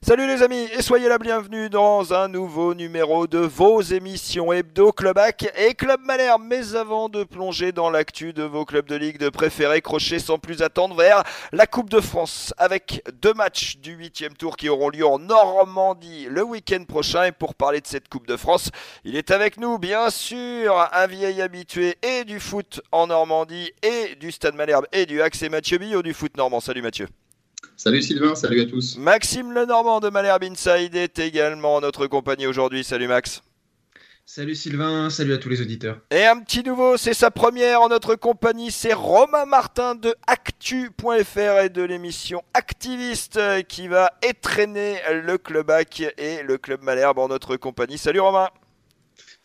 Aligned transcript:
Salut 0.00 0.28
les 0.28 0.42
amis 0.44 0.68
et 0.78 0.80
soyez 0.80 1.08
la 1.08 1.18
bienvenue 1.18 1.68
dans 1.68 2.14
un 2.14 2.28
nouveau 2.28 2.72
numéro 2.72 3.26
de 3.26 3.40
vos 3.40 3.80
émissions 3.80 4.52
Hebdo 4.52 4.92
Clubac 4.92 5.52
et 5.58 5.74
Club 5.74 6.00
Malherbe. 6.04 6.44
Mais 6.44 6.76
avant 6.76 7.08
de 7.08 7.24
plonger 7.24 7.72
dans 7.72 7.90
l'actu 7.90 8.32
de 8.32 8.44
vos 8.44 8.64
clubs 8.64 8.86
de 8.86 8.94
ligue 8.94 9.18
de 9.18 9.28
préférés, 9.28 9.82
crochet 9.82 10.20
sans 10.20 10.38
plus 10.38 10.62
attendre 10.62 10.94
vers 10.94 11.24
la 11.50 11.66
Coupe 11.66 11.90
de 11.90 12.00
France 12.00 12.54
avec 12.58 13.02
deux 13.20 13.34
matchs 13.34 13.78
du 13.78 13.94
huitième 13.94 14.34
tour 14.34 14.56
qui 14.56 14.68
auront 14.68 14.88
lieu 14.88 15.04
en 15.04 15.18
Normandie 15.18 16.28
le 16.30 16.44
week-end 16.44 16.84
prochain. 16.84 17.24
Et 17.24 17.32
pour 17.32 17.56
parler 17.56 17.80
de 17.80 17.86
cette 17.88 18.08
Coupe 18.08 18.28
de 18.28 18.36
France, 18.36 18.70
il 19.04 19.16
est 19.16 19.32
avec 19.32 19.56
nous 19.58 19.78
bien 19.78 20.10
sûr 20.10 20.88
un 20.92 21.08
vieil 21.08 21.42
habitué 21.42 21.98
et 22.02 22.24
du 22.24 22.38
foot 22.38 22.80
en 22.92 23.08
Normandie 23.08 23.72
et 23.82 24.14
du 24.14 24.30
Stade 24.30 24.54
Malherbe 24.54 24.86
et 24.92 25.06
du 25.06 25.20
Axe 25.20 25.42
et 25.42 25.48
Mathieu 25.48 25.78
Billot 25.78 26.02
du 26.02 26.14
foot 26.14 26.36
normand. 26.36 26.60
Salut 26.60 26.82
Mathieu. 26.82 27.08
Salut 27.78 28.02
Sylvain, 28.02 28.34
salut 28.34 28.60
à 28.60 28.64
tous. 28.64 28.98
Maxime 28.98 29.52
Lenormand 29.52 30.00
de 30.00 30.10
Malherbe 30.10 30.42
Inside 30.42 30.96
est 30.96 31.20
également 31.20 31.76
en 31.76 31.80
notre 31.80 32.08
compagnie 32.08 32.48
aujourd'hui. 32.48 32.82
Salut 32.82 33.06
Max. 33.06 33.40
Salut 34.26 34.56
Sylvain, 34.56 35.10
salut 35.10 35.32
à 35.32 35.38
tous 35.38 35.48
les 35.48 35.60
auditeurs. 35.60 36.00
Et 36.10 36.26
un 36.26 36.40
petit 36.40 36.64
nouveau, 36.64 36.96
c'est 36.96 37.14
sa 37.14 37.30
première 37.30 37.80
en 37.80 37.88
notre 37.88 38.16
compagnie, 38.16 38.72
c'est 38.72 38.94
Romain 38.94 39.44
Martin 39.44 39.94
de 39.94 40.12
Actu.fr 40.26 41.60
et 41.62 41.68
de 41.68 41.82
l'émission 41.82 42.42
Activiste 42.52 43.38
qui 43.68 43.86
va 43.86 44.10
étreiner 44.28 44.96
le 45.24 45.38
Club 45.38 45.70
AC 45.70 46.00
et 46.18 46.42
le 46.42 46.58
Club 46.58 46.82
Malherbe 46.82 47.20
en 47.20 47.28
notre 47.28 47.56
compagnie. 47.56 47.96
Salut 47.96 48.18
Romain. 48.18 48.48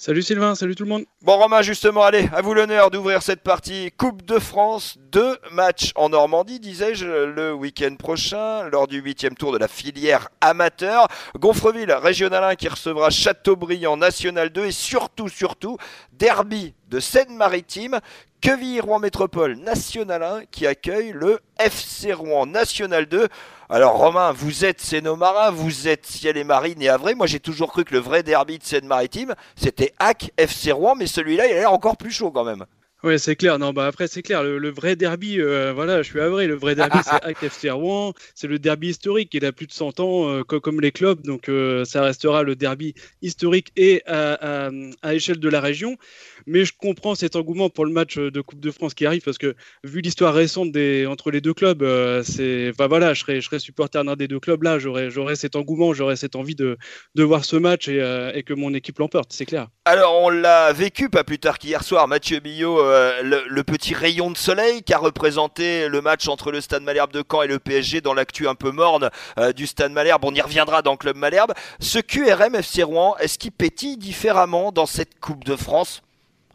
Salut 0.06 0.22
Sylvain, 0.22 0.54
salut 0.54 0.76
tout 0.76 0.84
le 0.84 0.90
monde. 0.90 1.06
Bon 1.22 1.38
Romain, 1.38 1.62
justement, 1.62 2.04
allez, 2.04 2.28
à 2.34 2.42
vous 2.42 2.54
l'honneur 2.54 2.92
d'ouvrir 2.92 3.22
cette 3.22 3.40
partie 3.40 3.90
Coupe 3.96 4.26
de 4.26 4.38
France. 4.38 4.98
Deux 5.14 5.38
matchs 5.54 5.94
en 5.96 6.10
Normandie, 6.10 6.60
disais-je, 6.60 7.06
le 7.06 7.54
week-end 7.54 7.96
prochain, 7.96 8.68
lors 8.68 8.90
du 8.90 9.00
huitième 9.00 9.36
tour 9.36 9.54
de 9.54 9.58
la 9.58 9.70
filière 9.70 10.28
amateur. 10.42 11.08
Gonfreville, 11.40 11.94
régional 11.94 12.44
1 12.44 12.56
qui 12.56 12.68
recevra 12.68 13.12
Châteaubriand, 13.12 13.96
National 13.96 14.50
2 14.50 14.66
et 14.66 14.72
surtout, 14.74 15.30
surtout, 15.30 15.78
derby 16.12 16.74
de 16.94 17.00
Seine-Maritime, 17.00 18.00
Quevilly-Rouen 18.40 19.00
Métropole, 19.00 19.56
National 19.56 20.22
1 20.22 20.46
qui 20.52 20.68
accueille 20.68 21.12
le 21.12 21.40
FC 21.58 22.14
Rouen, 22.14 22.46
National 22.46 23.08
2. 23.08 23.30
Alors 23.68 23.98
Romain, 23.98 24.32
vous 24.32 24.64
êtes 24.64 24.80
Seine-Marin, 24.80 25.50
vous 25.50 25.88
êtes 25.88 26.06
Ciel 26.06 26.38
et 26.38 26.44
Marine 26.44 26.80
et 26.84 26.90
Avray. 26.90 27.16
Moi 27.16 27.26
j'ai 27.26 27.40
toujours 27.40 27.72
cru 27.72 27.84
que 27.84 27.96
le 27.96 28.00
vrai 28.00 28.22
derby 28.22 28.60
de 28.60 28.64
Seine-Maritime, 28.64 29.34
c'était 29.56 29.92
HAC 29.98 30.34
FC 30.38 30.72
Rouen, 30.72 30.94
mais 30.94 31.08
celui-là 31.08 31.48
il 31.48 31.54
a 31.54 31.56
l'air 31.56 31.74
encore 31.74 31.98
plus 31.98 32.12
chaud 32.12 32.30
quand 32.30 32.44
même. 32.44 32.64
Oui, 33.04 33.20
c'est 33.20 33.36
clair. 33.36 33.60
Non, 33.60 33.74
bah 33.74 33.86
après, 33.86 34.08
c'est 34.08 34.22
clair. 34.22 34.44
Le, 34.44 34.72
vrai 34.72 34.96
derby, 34.96 35.42
euh, 35.42 35.74
voilà, 35.74 36.02
je 36.02 36.10
suis 36.10 36.22
avril. 36.22 36.48
Le 36.48 36.56
vrai 36.56 36.74
derby, 36.74 37.00
c'est 37.04 37.22
HAC 37.24 37.44
FC 37.44 37.70
Rouen. 37.70 38.14
C'est 38.34 38.48
le 38.48 38.60
derby 38.60 38.90
historique. 38.90 39.34
Il 39.34 39.44
a 39.46 39.52
plus 39.52 39.68
de 39.68 39.74
100 39.74 40.00
ans, 40.00 40.30
euh, 40.30 40.44
comme, 40.44 40.80
les 40.80 40.94
clubs. 40.94 41.22
Donc, 41.22 41.50
euh, 41.50 41.84
ça 41.84 42.02
restera 42.02 42.44
le 42.44 42.56
derby 42.56 42.94
historique 43.22 43.74
et 43.76 44.04
à, 44.08 44.70
à 45.02 45.14
échelle 45.14 45.40
de 45.40 45.50
la 45.50 45.60
région. 45.60 45.98
Mais 46.46 46.66
je 46.66 46.74
comprends 46.78 47.16
cet 47.16 47.36
engouement 47.36 47.70
pour 47.70 47.86
le 47.86 47.92
match 47.92 48.18
de 48.18 48.42
Coupe 48.42 48.60
de 48.60 48.72
France 48.72 48.94
qui 48.94 49.06
arrive 49.06 49.22
parce 49.22 49.38
que 49.38 49.56
vu 49.84 50.02
l'histoire 50.02 50.34
récente 50.34 50.72
des, 50.72 51.06
entre 51.06 51.32
les 51.32 51.42
deux 51.42 51.54
clubs, 51.54 51.84
euh, 51.84 52.24
c'est, 52.24 52.70
enfin 52.70 52.88
voilà, 52.88 53.14
je 53.14 53.22
serais, 53.22 53.42
je 53.42 53.46
serais 53.46 53.60
supporter 53.60 54.04
d'un 54.04 54.16
des 54.16 54.28
deux 54.28 54.40
clubs 54.40 54.62
là, 54.64 54.80
j'aurais, 54.80 55.10
j'aurais 55.10 55.36
cet 55.36 55.56
engouement, 55.56 55.94
j'aurais 55.94 56.16
cette 56.16 56.36
envie 56.36 56.56
de, 56.56 56.78
de 57.16 57.24
voir 57.24 57.46
ce 57.46 57.56
match 57.56 57.88
et, 57.88 58.02
euh, 58.02 58.32
et 58.34 58.44
que 58.44 58.54
mon 58.54 58.74
équipe 58.74 59.00
l'emporte, 59.00 59.32
c'est 59.32 59.46
clair. 59.46 59.68
Alors 59.86 60.22
on 60.22 60.30
l'a 60.30 60.74
vécu 60.74 61.10
pas 61.10 61.24
plus 61.24 61.40
tard 61.40 61.60
qu'hier 61.60 61.84
soir, 61.84 62.08
Mathieu 62.08 62.40
Billot, 62.40 62.80
euh, 62.94 63.44
le, 63.48 63.64
petit 63.64 63.94
rayon 63.94 64.32
de 64.32 64.38
soleil 64.38 64.84
qui 64.84 64.94
a 64.94 64.98
représenté 64.98 65.88
le 65.90 66.02
match 66.02 66.28
entre 66.28 66.52
le 66.52 66.62
Stade 66.62 66.84
Malherbe 66.84 67.12
de 67.12 67.24
Caen 67.30 67.44
et 67.44 67.48
le 67.48 67.60
PSG 67.60 68.02
dans 68.02 68.14
l'actu 68.14 68.48
un 68.48 68.56
peu 68.56 68.72
morne 68.72 69.10
du 69.56 69.68
Stade 69.68 69.92
Malherbe. 69.92 70.24
On 70.26 70.34
y 70.34 70.42
reviendra 70.42 70.82
dans 70.82 70.92
le 70.92 70.98
club 70.98 71.18
Malherbe. 71.18 71.54
Ce 71.80 72.00
QRM 72.00 72.56
FC 72.56 72.84
Rouen, 72.84 73.16
est-ce 73.18 73.38
qu'il 73.38 73.52
pétille 73.52 73.98
différemment 73.98 74.72
dans 74.72 74.86
cette 74.86 75.20
Coupe 75.20 75.44
de 75.44 75.56
France? 75.56 76.02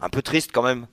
Un 0.01 0.09
peu 0.09 0.23
triste 0.23 0.51
quand 0.53 0.63
même. 0.63 0.87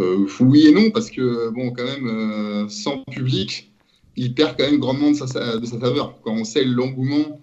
Euh, 0.00 0.26
oui 0.40 0.68
et 0.68 0.72
non, 0.72 0.90
parce 0.90 1.10
que, 1.10 1.50
bon, 1.50 1.72
quand 1.72 1.84
même, 1.84 2.06
euh, 2.06 2.68
sans 2.68 2.98
public, 3.10 3.70
il 4.16 4.34
perd 4.34 4.56
quand 4.56 4.64
même 4.64 4.78
grandement 4.78 5.10
de 5.10 5.16
sa, 5.16 5.58
de 5.58 5.66
sa 5.66 5.78
faveur. 5.78 6.18
Quand 6.22 6.32
on 6.32 6.44
sait 6.44 6.64
l'engouement 6.64 7.40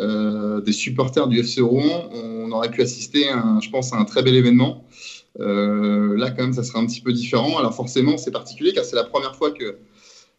euh, 0.00 0.60
des 0.60 0.72
supporters 0.72 1.28
du 1.28 1.38
FC 1.38 1.60
Rouen, 1.60 2.08
on 2.12 2.50
aurait 2.52 2.70
pu 2.70 2.82
assister, 2.82 3.26
je 3.62 3.70
pense, 3.70 3.92
à 3.92 3.96
un 3.96 4.04
très 4.04 4.22
bel 4.22 4.34
événement. 4.34 4.84
Là, 5.40 6.30
quand 6.30 6.42
même, 6.42 6.52
ça 6.52 6.62
sera 6.62 6.80
un 6.80 6.86
petit 6.86 7.00
peu 7.00 7.12
différent. 7.12 7.58
Alors, 7.58 7.74
forcément, 7.74 8.16
c'est 8.16 8.30
particulier 8.30 8.72
car 8.72 8.84
c'est 8.84 8.96
la 8.96 9.04
première 9.04 9.34
fois 9.36 9.50
que 9.50 9.76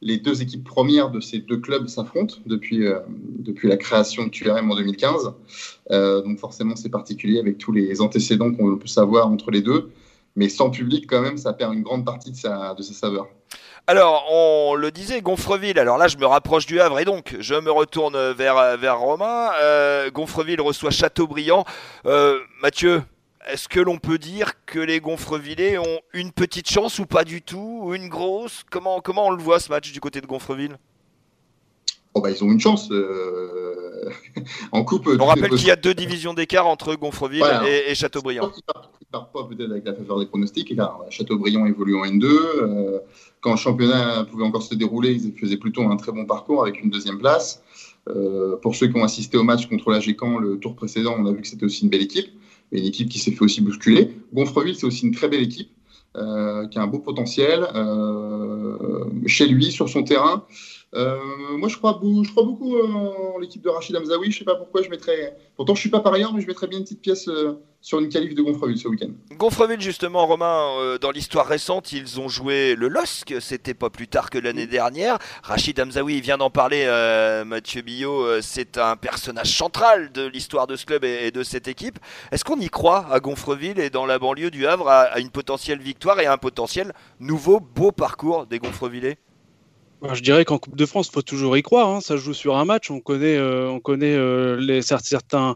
les 0.02 0.18
deux 0.18 0.42
équipes 0.42 0.64
premières 0.64 1.10
de 1.10 1.20
ces 1.20 1.40
deux 1.40 1.58
clubs 1.58 1.88
s'affrontent 1.88 2.36
depuis, 2.46 2.88
euh, 2.88 3.00
la 3.64 3.78
création 3.78 4.26
de 4.26 4.30
QRM 4.30 4.72
en 4.72 4.76
2015. 4.76 5.34
Euh, 5.92 6.22
donc 6.22 6.40
forcément, 6.40 6.76
c'est 6.76 6.90
particulier 6.90 7.40
avec 7.40 7.58
tous 7.58 7.72
les 7.72 8.02
antécédents 8.02 8.52
qu'on 8.52 8.78
peut 8.78 8.88
savoir 8.88 9.28
entre 9.28 9.52
les 9.52 9.62
deux. 9.62 9.92
Mais 10.36 10.50
sans 10.50 10.70
public, 10.70 11.06
quand 11.08 11.22
même, 11.22 11.38
ça 11.38 11.54
perd 11.54 11.74
une 11.74 11.84
grande 11.84 12.06
partie 12.06 12.32
de 12.32 12.38
sa, 12.38 12.76
saveur. 12.80 13.28
Alors, 13.86 14.24
on 14.32 14.76
le 14.76 14.90
disait, 14.90 15.22
Gonfreville. 15.22 15.78
Alors 15.78 15.98
là, 15.98 16.08
je 16.08 16.18
me 16.18 16.26
rapproche 16.26 16.66
du 16.66 16.80
Havre 16.80 17.00
et 17.00 17.06
donc 17.06 17.36
je 17.40 17.56
me 17.56 17.70
retourne 17.70 18.18
vers, 18.32 18.98
Romain. 18.98 19.50
Euh, 19.62 20.10
Gonfreville 20.10 20.62
reçoit 20.62 20.90
Châteaubriand. 20.90 21.66
Mathieu, 22.62 23.02
est-ce 23.48 23.68
que 23.68 23.80
l'on 23.80 23.98
peut 23.98 24.18
dire 24.18 24.54
que 24.66 24.80
les 24.80 25.00
Gonfrevillers 25.00 25.78
ont 25.78 26.00
une 26.14 26.32
petite 26.32 26.70
chance 26.70 27.00
ou 27.00 27.06
pas 27.06 27.24
du 27.24 27.42
tout 27.42 27.82
Ou 27.84 27.94
une 27.94 28.10
grosse? 28.10 28.64
Comment, 28.70 29.02
comment 29.02 29.28
on 29.28 29.32
le 29.32 29.42
voit 29.42 29.60
ce 29.60 29.70
match 29.70 29.92
du 29.92 30.00
côté 30.00 30.22
de 30.22 30.28
Gonfreville? 30.28 30.78
Oh 32.14 32.22
bah, 32.22 32.30
Ils 32.30 32.44
ont 32.44 32.52
une 32.52 32.60
chance. 32.60 32.90
Euh, 32.92 34.10
en 34.72 34.84
coupe. 34.84 35.10
On 35.20 35.26
rappelle 35.26 35.52
qu'il 35.52 35.68
y 35.68 35.72
a 35.72 35.76
deux 35.76 35.94
divisions 35.94 36.34
d'écart 36.34 36.68
entre 36.68 36.96
Gonfreville 36.96 37.46
et, 37.66 37.96
Châteaubriand. 37.96 38.52
Ils 38.54 38.58
ne 38.58 39.12
partent 39.12 39.34
pas 39.34 39.44
peut-être 39.44 39.72
avec 39.72 39.86
la 39.86 39.94
faveur 39.94 40.20
des 40.20 40.26
pronostics. 40.26 40.74
Châteaubriand 41.10 41.66
évolue 41.66 41.96
en 41.96 42.06
N2. 42.06 42.26
Euh, 42.26 43.00
quand 43.40 43.52
le 43.52 43.58
championnat 43.58 44.26
pouvait 44.26 44.44
encore 44.44 44.64
se 44.64 44.76
dérouler, 44.76 45.14
ils 45.14 45.34
faisaient 45.40 45.58
plutôt 45.58 45.84
un 45.84 45.96
très 45.98 46.12
bon 46.12 46.26
parcours 46.26 46.64
avec 46.64 46.82
une 46.82 46.90
deuxième 46.90 47.18
place. 47.18 47.64
Euh, 48.10 48.56
pour 48.58 48.76
ceux 48.76 48.88
qui 48.88 48.98
ont 48.98 49.04
assisté 49.04 49.38
au 49.38 49.44
match 49.44 49.68
contre 49.68 49.92
la 49.92 50.00
Gécamp 50.00 50.38
le 50.38 50.58
tour 50.58 50.76
précédent, 50.76 51.16
on 51.18 51.26
a 51.28 51.32
vu 51.32 51.42
que 51.42 51.48
c'était 51.48 51.66
aussi 51.66 51.84
une 51.84 51.90
belle 51.90 52.02
équipe 52.02 52.32
une 52.72 52.86
équipe 52.86 53.10
qui 53.10 53.20
s'est 53.20 53.32
fait 53.32 53.44
aussi 53.44 53.62
bousculer. 53.62 54.12
Gonfreville, 54.34 54.76
c'est 54.76 54.86
aussi 54.86 55.06
une 55.06 55.14
très 55.14 55.28
belle 55.28 55.44
équipe, 55.44 55.72
euh, 56.16 56.68
qui 56.68 56.80
a 56.80 56.82
un 56.82 56.88
beau 56.88 57.00
potentiel 57.00 57.68
euh, 57.76 59.06
chez 59.26 59.48
lui, 59.48 59.72
sur 59.72 59.90
son 59.90 60.04
terrain. 60.04 60.46
Euh, 60.94 61.18
moi, 61.58 61.70
je 61.70 61.78
crois, 61.78 62.00
je 62.02 62.30
crois 62.32 62.44
beaucoup 62.44 62.78
en 62.78 63.38
l'équipe 63.40 63.62
de 63.62 63.70
Rachid 63.70 63.96
Hamzaoui. 63.96 64.26
Je 64.26 64.36
ne 64.36 64.40
sais 64.40 64.46
pas 64.46 64.56
pourquoi 64.56 64.82
je 64.82 64.90
mettrais. 64.90 65.38
Pourtant, 65.56 65.74
je 65.74 65.80
ne 65.80 65.82
suis 65.82 65.90
pas 65.90 66.02
parieur, 66.02 66.34
mais 66.34 66.42
je 66.42 66.48
mettrais 66.48 66.68
bien 66.68 66.80
une 66.80 66.84
petite 66.84 67.02
pièce 67.02 67.30
sur 67.84 68.00
une 68.00 68.10
qualif 68.10 68.36
de 68.36 68.42
Gonfreville 68.42 68.78
ce 68.78 68.88
week-end. 68.88 69.10
Gonfreville, 69.38 69.82
justement, 69.82 70.26
Romain, 70.28 70.98
dans 71.00 71.12
l'histoire 71.12 71.48
récente, 71.48 71.94
ils 71.94 72.20
ont 72.20 72.28
joué 72.28 72.76
le 72.76 72.90
LOSC. 72.90 73.36
C'était 73.40 73.74
pas 73.74 73.90
plus 73.90 74.08
tard 74.08 74.30
que 74.30 74.38
l'année 74.38 74.68
dernière. 74.68 75.18
Rachid 75.44 75.80
Hamzaoui 75.80 76.20
vient 76.20 76.38
d'en 76.38 76.50
parler. 76.50 76.86
Mathieu 77.46 77.82
Billot, 77.82 78.42
c'est 78.42 78.78
un 78.78 78.98
personnage 78.98 79.56
central 79.56 80.12
de 80.12 80.26
l'histoire 80.26 80.68
de 80.68 80.76
ce 80.76 80.86
club 80.86 81.06
et, 81.06 81.32
de 81.32 81.44
cette 81.44 81.68
équipe. 81.68 82.00
Est-ce 82.32 82.44
qu'on 82.44 82.60
y 82.60 82.70
croit 82.70 83.08
à 83.12 83.20
Gonfreville 83.20 83.80
et 83.80 83.90
dans 83.90 84.06
la 84.06 84.20
banlieue 84.20 84.52
du 84.52 84.68
Havre 84.68 84.90
à, 84.90 85.20
une 85.20 85.30
potentielle 85.30 85.80
victoire 85.80 86.20
et 86.20 86.26
à 86.26 86.34
un 86.34 86.38
potentiel 86.38 86.94
nouveau 87.20 87.60
beau 87.60 87.92
parcours 87.92 88.46
des 88.46 88.60
Gonfrevillers 88.60 89.16
bah, 89.16 89.31
je 90.14 90.22
dirais 90.22 90.46
qu'en 90.46 90.58
Coupe 90.58 90.76
de 90.76 90.86
France, 90.86 91.08
il 91.10 91.14
faut 91.14 91.22
toujours 91.22 91.58
y 91.58 91.62
croire. 91.62 91.90
Hein. 91.90 92.02
Ça 92.02 92.18
joue 92.18 92.34
sur 92.34 92.58
un 92.58 92.66
match. 92.66 92.90
On 92.90 93.00
connaît, 93.00 93.38
euh, 93.38 93.70
on 93.70 93.80
connaît 93.80 94.16
euh, 94.16 94.58
les, 94.58 94.82
certains, 94.82 95.56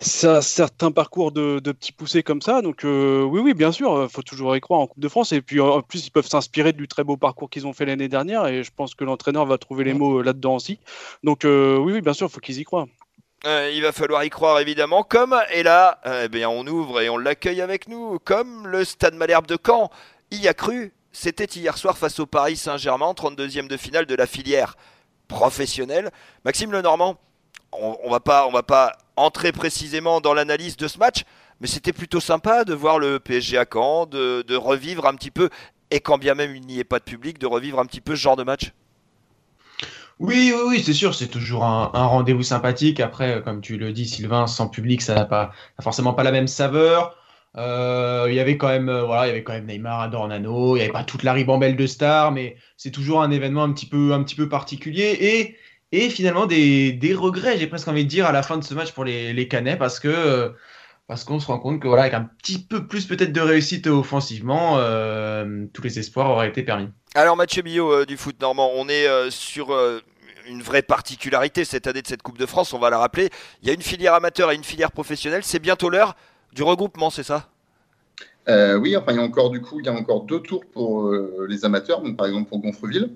certains 0.00 0.90
parcours 0.90 1.32
de, 1.32 1.60
petits 1.60 1.92
poussés 1.92 2.22
comme 2.22 2.42
ça. 2.42 2.62
Donc 2.62 2.84
euh, 2.84 3.22
oui, 3.22 3.40
oui, 3.40 3.54
bien 3.54 3.72
sûr, 3.72 4.02
il 4.02 4.08
faut 4.08 4.22
toujours 4.22 4.56
y 4.56 4.60
croire 4.60 4.80
en 4.80 4.86
Coupe 4.86 5.00
de 5.00 5.08
France. 5.08 5.32
Et 5.32 5.40
puis 5.40 5.60
en 5.60 5.82
plus, 5.82 6.06
ils 6.06 6.10
peuvent 6.10 6.26
s'inspirer 6.26 6.72
du 6.72 6.88
très 6.88 7.04
beau 7.04 7.16
parcours 7.16 7.48
qu'ils 7.48 7.66
ont 7.66 7.72
fait 7.72 7.84
l'année 7.84 8.08
dernière. 8.08 8.46
Et 8.46 8.64
je 8.64 8.70
pense 8.74 8.94
que 8.94 9.04
l'entraîneur 9.04 9.46
va 9.46 9.58
trouver 9.58 9.84
les 9.84 9.94
mots 9.94 10.20
là-dedans 10.20 10.56
aussi. 10.56 10.80
Donc 11.22 11.40
oui, 11.44 11.92
oui, 11.92 12.00
bien 12.00 12.12
sûr, 12.12 12.26
il 12.26 12.32
faut 12.32 12.40
qu'ils 12.40 12.58
y 12.58 12.64
croient. 12.64 12.88
il 13.44 13.80
va 13.82 13.92
falloir 13.92 14.24
y 14.24 14.30
croire 14.30 14.58
évidemment, 14.58 15.04
comme, 15.04 15.36
et 15.52 15.62
là, 15.62 16.00
eh 16.24 16.28
bien, 16.28 16.48
on 16.48 16.66
ouvre 16.66 17.00
et 17.00 17.08
on 17.08 17.18
l'accueille 17.18 17.60
avec 17.60 17.88
nous, 17.88 18.18
comme 18.24 18.66
le 18.66 18.84
Stade 18.84 19.14
Malherbe 19.14 19.46
de 19.46 19.56
Caen 19.64 19.90
y 20.32 20.48
a 20.48 20.54
cru 20.54 20.92
c'était 21.18 21.46
hier 21.46 21.78
soir 21.78 21.96
face 21.96 22.20
au 22.20 22.26
Paris 22.26 22.56
Saint-Germain, 22.56 23.12
32e 23.12 23.68
de 23.68 23.78
finale 23.78 24.04
de 24.04 24.14
la 24.14 24.26
filière 24.26 24.76
professionnelle. 25.28 26.10
Maxime 26.44 26.72
Lenormand, 26.72 27.16
on, 27.72 27.96
on 28.04 28.10
va 28.10 28.20
pas, 28.20 28.98
entrer 29.16 29.50
précisément 29.50 30.20
dans 30.20 30.34
l'analyse 30.34 30.76
de 30.76 30.86
ce 30.86 30.98
match, 30.98 31.24
mais 31.60 31.68
c'était 31.68 31.94
plutôt 31.94 32.20
sympa 32.20 32.64
de 32.64 32.74
voir 32.74 32.98
le 32.98 33.18
PSG 33.18 33.56
à 33.56 33.64
Caen, 33.64 34.04
de, 34.04 34.56
revivre 34.56 35.06
un 35.06 35.14
petit 35.14 35.30
peu, 35.30 35.48
et 35.90 36.00
quand 36.00 36.18
bien 36.18 36.34
même 36.34 36.54
il 36.54 36.66
n'y 36.66 36.80
ait 36.80 36.84
pas 36.84 36.98
de 36.98 37.04
public, 37.04 37.38
de 37.38 37.46
revivre 37.46 37.80
un 37.80 37.86
petit 37.86 38.02
peu 38.02 38.14
ce 38.14 38.20
genre 38.20 38.36
de 38.36 38.44
match. 38.44 38.72
Oui, 40.18 40.52
oui, 40.54 40.62
oui, 40.66 40.82
c'est 40.84 40.92
sûr, 40.92 41.14
c'est 41.14 41.28
toujours 41.28 41.64
un, 41.64 41.88
rendez-vous 41.94 42.42
sympathique. 42.42 43.00
Après, 43.00 43.42
comme 43.42 43.62
tu 43.62 43.78
le 43.78 43.92
dis, 43.92 44.06
Sylvain, 44.06 44.46
sans 44.46 44.68
public, 44.68 45.00
ça 45.00 45.14
n'a 45.14 45.24
pas 45.24 45.50
forcément 45.80 46.12
pas 46.12 46.24
la 46.24 46.32
même 46.32 46.46
saveur. 46.46 47.16
Euh, 47.56 48.26
il 48.28 48.34
y 48.34 48.40
avait 48.40 48.56
quand 48.56 48.68
même, 48.68 48.88
euh, 48.88 49.04
voilà, 49.04 49.26
il 49.26 49.28
y 49.28 49.32
avait 49.32 49.42
quand 49.42 49.54
même 49.54 49.66
Neymar, 49.66 50.00
Adornano, 50.00 50.76
il 50.76 50.80
n'y 50.80 50.84
avait 50.84 50.92
pas 50.92 51.04
toute 51.04 51.22
la 51.22 51.32
ribambelle 51.32 51.76
de 51.76 51.86
stars, 51.86 52.32
mais 52.32 52.56
c'est 52.76 52.90
toujours 52.90 53.22
un 53.22 53.30
événement 53.30 53.62
un 53.62 53.72
petit 53.72 53.86
peu, 53.86 54.12
un 54.12 54.22
petit 54.22 54.34
peu 54.34 54.48
particulier. 54.48 55.16
Et 55.20 55.56
et 55.92 56.10
finalement 56.10 56.46
des, 56.46 56.92
des 56.92 57.14
regrets, 57.14 57.58
j'ai 57.58 57.68
presque 57.68 57.86
envie 57.88 58.04
de 58.04 58.08
dire, 58.08 58.26
à 58.26 58.32
la 58.32 58.42
fin 58.42 58.58
de 58.58 58.64
ce 58.64 58.74
match 58.74 58.92
pour 58.92 59.04
les, 59.04 59.32
les 59.32 59.48
Canets 59.48 59.78
parce 59.78 60.00
que 60.00 60.52
parce 61.06 61.22
qu'on 61.22 61.38
se 61.38 61.46
rend 61.46 61.58
compte 61.58 61.80
que 61.80 61.86
voilà, 61.86 62.02
avec 62.02 62.14
un 62.14 62.28
petit 62.42 62.58
peu 62.58 62.86
plus 62.86 63.06
peut-être 63.06 63.32
de 63.32 63.40
réussite 63.40 63.86
offensivement, 63.86 64.78
euh, 64.78 65.64
tous 65.72 65.82
les 65.82 65.98
espoirs 65.98 66.30
auraient 66.30 66.48
été 66.48 66.62
permis. 66.62 66.88
Alors 67.14 67.36
Mathieu 67.36 67.62
Billot 67.62 67.92
euh, 67.92 68.06
du 68.06 68.16
foot 68.16 68.40
normand, 68.40 68.72
on 68.74 68.88
est 68.88 69.06
euh, 69.06 69.30
sur 69.30 69.76
une 70.48 70.62
vraie 70.62 70.82
particularité 70.82 71.64
cette 71.64 71.86
année 71.86 72.02
de 72.02 72.06
cette 72.06 72.22
Coupe 72.22 72.38
de 72.38 72.46
France, 72.46 72.72
on 72.72 72.78
va 72.78 72.90
la 72.90 72.98
rappeler. 72.98 73.30
Il 73.62 73.68
y 73.68 73.70
a 73.70 73.74
une 73.74 73.82
filière 73.82 74.14
amateur 74.14 74.50
et 74.50 74.56
une 74.56 74.64
filière 74.64 74.92
professionnelle. 74.92 75.42
C'est 75.44 75.60
bientôt 75.60 75.90
l'heure 75.90 76.16
du 76.52 76.62
regroupement, 76.62 77.10
c'est 77.10 77.22
ça? 77.22 77.48
Oui, 78.48 78.96
enfin 78.96 79.12
il 79.12 79.16
y 79.16 79.18
a 79.18 79.22
encore 79.22 79.50
du 79.50 79.60
coup 79.60 79.80
il 79.80 79.86
y 79.86 79.88
a 79.88 79.92
encore 79.92 80.22
deux 80.22 80.40
tours 80.40 80.64
pour 80.66 81.12
les 81.48 81.64
amateurs, 81.64 82.00
donc 82.00 82.16
par 82.16 82.26
exemple 82.26 82.48
pour 82.48 82.60
Gonfreville 82.60 83.10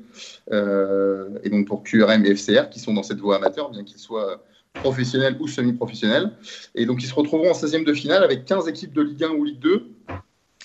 et 0.50 1.50
donc 1.50 1.66
pour 1.66 1.82
QRM 1.84 2.24
et 2.26 2.34
FCR 2.34 2.68
qui 2.68 2.80
sont 2.80 2.94
dans 2.94 3.02
cette 3.02 3.18
voie 3.18 3.36
amateur, 3.36 3.70
bien 3.70 3.84
qu'ils 3.84 3.98
soient 3.98 4.42
professionnels 4.74 5.36
ou 5.40 5.48
semi-professionnels. 5.48 6.32
Et 6.74 6.86
donc, 6.86 7.02
ils 7.02 7.06
se 7.06 7.14
retrouveront 7.14 7.50
en 7.50 7.54
16e 7.54 7.84
de 7.84 7.92
finale 7.92 8.22
avec 8.22 8.44
15 8.44 8.68
équipes 8.68 8.92
de 8.92 9.02
Ligue 9.02 9.24
1 9.24 9.30
ou 9.30 9.44
Ligue 9.44 9.58
2 9.58 9.90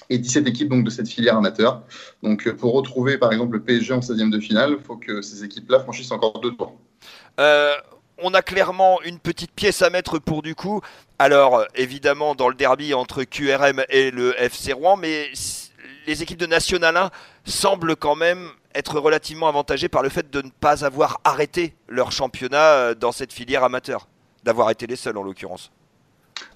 et 0.10 0.20
17 0.20 0.48
équipes 0.48 0.70
donc, 0.70 0.84
de 0.84 0.92
cette 0.92 1.08
filière 1.08 1.38
amateur. 1.38 1.82
Donc, 2.22 2.50
pour 2.52 2.74
retrouver 2.74 3.18
par 3.18 3.32
exemple 3.32 3.54
le 3.54 3.64
PSG 3.64 3.94
en 3.94 4.02
16e 4.02 4.30
de 4.30 4.40
finale, 4.40 4.76
il 4.78 4.84
faut 4.84 4.98
que 4.98 5.22
ces 5.24 5.44
équipes-là 5.44 5.80
franchissent 5.80 6.12
encore 6.12 6.40
deux 6.40 6.52
tours. 6.52 6.76
On 8.18 8.34
a 8.34 8.42
clairement 8.42 9.02
une 9.02 9.20
petite 9.20 9.52
pièce 9.52 9.82
à 9.82 9.90
mettre 9.90 10.20
pour 10.20 10.42
du 10.42 10.56
coup. 10.56 10.82
Alors, 11.20 11.66
évidemment, 11.76 12.34
dans 12.36 12.48
le 12.48 12.56
derby 12.56 12.94
entre 12.94 13.24
QRM 13.24 13.84
et 13.90 14.12
le 14.12 14.40
FC 14.42 14.74
Rouen, 14.74 14.96
mais 14.96 15.32
les 16.08 16.24
équipes 16.24 16.40
de 16.40 16.46
National 16.46 16.96
1 16.96 17.12
semblent 17.46 17.96
quand 17.96 18.16
même 18.16 18.50
être 18.74 19.00
relativement 19.00 19.48
avantagés 19.48 19.90
par 19.90 20.04
le 20.04 20.10
fait 20.10 20.30
de 20.30 20.42
ne 20.42 20.50
pas 20.50 20.86
avoir 20.86 21.20
arrêté 21.24 21.74
leur 21.88 22.12
championnat 22.12 22.72
euh, 22.72 22.96
dans 22.96 23.12
cette 23.12 23.34
filière 23.34 23.64
amateur, 23.64 24.08
d'avoir 24.44 24.70
été 24.70 24.88
les 24.88 24.98
seuls 24.98 25.18
en 25.18 25.24
l'occurrence. 25.24 25.72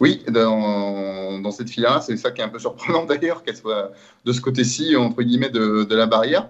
Oui, 0.01 0.23
dans, 0.27 1.51
cette 1.51 1.69
filière-là, 1.69 2.01
c'est 2.01 2.17
ça 2.17 2.31
qui 2.31 2.41
est 2.41 2.43
un 2.43 2.49
peu 2.49 2.59
surprenant 2.59 3.05
d'ailleurs, 3.07 3.43
qu'elle 3.43 3.55
soit 3.55 3.91
de 4.25 4.33
ce 4.33 4.41
côté-ci, 4.41 4.95
entre 4.95 5.21
guillemets, 5.23 5.49
de 5.49 5.95
la 5.95 6.05
barrière. 6.05 6.49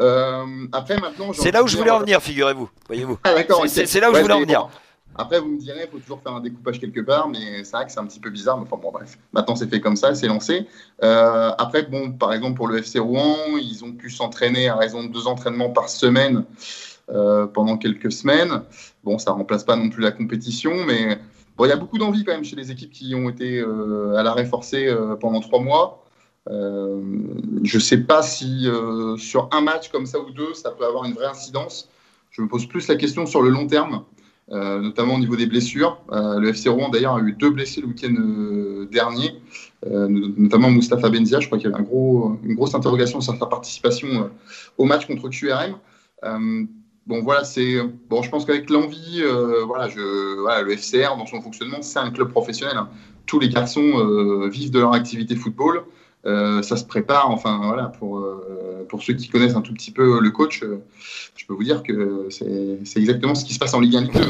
Euh, 0.00 0.66
après, 0.72 0.98
maintenant, 0.98 1.32
c'est 1.32 1.52
là 1.52 1.62
où 1.62 1.68
je 1.68 1.76
voulais 1.76 1.90
en 1.90 2.00
venir, 2.00 2.20
figurez-vous. 2.20 2.68
Voyez-vous. 2.86 3.18
Ah, 3.24 3.34
c'est 3.66 4.00
là 4.00 4.10
où 4.10 4.14
je 4.14 4.20
voulais 4.20 4.34
en 4.34 4.40
venir. 4.40 4.68
Après, 5.16 5.38
vous 5.38 5.48
me 5.48 5.58
direz, 5.58 5.82
il 5.84 5.90
faut 5.90 5.98
toujours 5.98 6.20
faire 6.20 6.32
un 6.32 6.40
découpage 6.40 6.80
quelque 6.80 7.00
part, 7.00 7.28
mais 7.28 7.62
c'est 7.62 7.76
vrai 7.76 7.86
que 7.86 7.92
c'est 7.92 8.00
un 8.00 8.06
petit 8.06 8.18
peu 8.18 8.30
bizarre. 8.30 8.58
Mais 8.58 8.64
enfin, 8.64 8.80
bon, 8.82 8.90
bref. 8.90 9.16
Maintenant, 9.32 9.54
c'est 9.54 9.68
fait 9.68 9.80
comme 9.80 9.96
ça, 9.96 10.14
c'est 10.14 10.26
lancé. 10.26 10.66
Euh, 11.02 11.52
après, 11.56 11.84
bon, 11.84 12.12
par 12.12 12.32
exemple, 12.32 12.56
pour 12.56 12.66
le 12.66 12.78
FC 12.78 12.98
Rouen, 12.98 13.36
ils 13.56 13.84
ont 13.84 13.92
pu 13.92 14.10
s'entraîner 14.10 14.68
à 14.68 14.76
raison 14.76 15.04
de 15.04 15.08
deux 15.08 15.28
entraînements 15.28 15.70
par 15.70 15.88
semaine 15.88 16.44
euh, 17.10 17.46
pendant 17.46 17.76
quelques 17.76 18.10
semaines. 18.10 18.62
Bon, 19.04 19.18
ça 19.18 19.30
remplace 19.30 19.62
pas 19.62 19.76
non 19.76 19.88
plus 19.88 20.02
la 20.02 20.10
compétition, 20.10 20.72
mais 20.84 21.18
bon, 21.56 21.64
il 21.66 21.68
y 21.68 21.72
a 21.72 21.76
beaucoup 21.76 21.98
d'envie 21.98 22.24
quand 22.24 22.32
même 22.32 22.44
chez 22.44 22.56
les 22.56 22.72
équipes 22.72 22.90
qui 22.90 23.14
ont 23.14 23.28
été 23.28 23.60
euh, 23.60 24.16
à 24.16 24.24
l'arrêt 24.24 24.46
forcé 24.46 24.92
pendant 25.20 25.40
trois 25.40 25.60
mois. 25.60 26.03
Je 26.46 27.76
ne 27.76 27.80
sais 27.80 27.98
pas 27.98 28.22
si 28.22 28.68
sur 29.16 29.48
un 29.52 29.60
match 29.60 29.90
comme 29.90 30.06
ça 30.06 30.20
ou 30.20 30.30
deux, 30.30 30.54
ça 30.54 30.70
peut 30.70 30.84
avoir 30.84 31.04
une 31.04 31.14
vraie 31.14 31.26
incidence. 31.26 31.88
Je 32.30 32.42
me 32.42 32.48
pose 32.48 32.66
plus 32.66 32.88
la 32.88 32.96
question 32.96 33.26
sur 33.26 33.42
le 33.42 33.50
long 33.50 33.66
terme. 33.66 34.04
Euh, 34.52 34.78
notamment 34.78 35.14
au 35.14 35.18
niveau 35.18 35.36
des 35.36 35.46
blessures. 35.46 36.02
Euh, 36.12 36.38
le 36.38 36.50
FC 36.50 36.68
Rouen, 36.68 36.90
d'ailleurs, 36.90 37.16
a 37.16 37.20
eu 37.20 37.32
deux 37.32 37.48
blessés 37.48 37.80
le 37.80 37.86
week-end 37.86 38.14
euh, 38.18 38.86
dernier, 38.92 39.40
notamment 39.86 40.70
Mustapha 40.70 41.08
Benzia. 41.08 41.40
Je 41.40 41.46
crois 41.46 41.58
qu'il 41.58 41.70
y 41.70 41.74
avait 41.74 41.82
une 41.82 42.54
grosse 42.54 42.74
interrogation 42.74 43.20
sur 43.20 43.34
sa 43.34 43.46
participation 43.46 44.30
au 44.76 44.84
match 44.84 45.06
contre 45.06 45.30
QRM. 45.30 45.76
bon, 47.06 47.22
voilà, 47.22 47.44
c'est 47.44 47.78
bon. 48.08 48.22
Je 48.22 48.30
pense 48.30 48.44
qu'avec 48.44 48.68
l'envie, 48.70 49.22
voilà, 49.66 49.88
le 50.62 50.76
FCR 50.76 51.16
dans 51.16 51.26
son 51.26 51.40
fonctionnement, 51.40 51.80
c'est 51.80 51.98
un 51.98 52.10
club 52.10 52.28
professionnel. 52.28 52.76
Hein. 52.76 52.88
Tous 53.26 53.40
les 53.40 53.48
garçons 53.48 54.46
vivent 54.48 54.70
de 54.70 54.80
leur 54.80 54.92
activité 54.92 55.36
football. 55.36 55.84
Euh, 56.26 56.62
ça 56.62 56.76
se 56.76 56.84
prépare. 56.84 57.30
Enfin, 57.30 57.60
voilà, 57.62 57.84
pour, 57.84 58.18
euh, 58.18 58.86
pour 58.88 59.02
ceux 59.02 59.14
qui 59.14 59.28
connaissent 59.28 59.56
un 59.56 59.60
tout 59.60 59.74
petit 59.74 59.90
peu 59.90 60.20
le 60.20 60.30
coach, 60.30 60.62
euh, 60.62 60.82
je 61.36 61.44
peux 61.44 61.52
vous 61.52 61.64
dire 61.64 61.82
que 61.82 62.28
c'est 62.30 62.98
exactement 62.98 63.34
ce 63.34 63.44
qui 63.44 63.54
se 63.54 63.58
passe 63.58 63.74
en 63.74 63.80
Ligue 63.80 63.96
1 63.96 64.00
Ligue 64.02 64.14
2. 64.14 64.20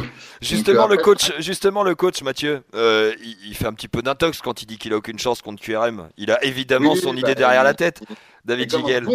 Justement, 0.40 0.86
le 0.88 0.96
coach, 0.96 1.32
justement, 1.38 1.84
le 1.84 1.94
coach, 1.94 2.22
Mathieu, 2.22 2.62
il, 2.74 3.54
fait 3.54 3.66
un 3.66 3.72
petit 3.72 3.88
peu 3.88 4.02
d'intox 4.02 4.40
quand 4.40 4.62
il 4.62 4.66
dit 4.66 4.78
qu'il 4.78 4.92
a 4.92 4.96
aucune 4.96 5.18
chance 5.18 5.42
contre 5.42 5.62
QRM. 5.62 6.08
Il 6.16 6.30
a 6.30 6.42
évidemment 6.44 6.96
son 6.96 7.14
idée 7.14 7.22
bah, 7.22 7.34
derrière 7.34 7.64
la 7.64 7.74
tête. 7.74 8.02
David 8.44 8.70
Gigel. 8.70 9.06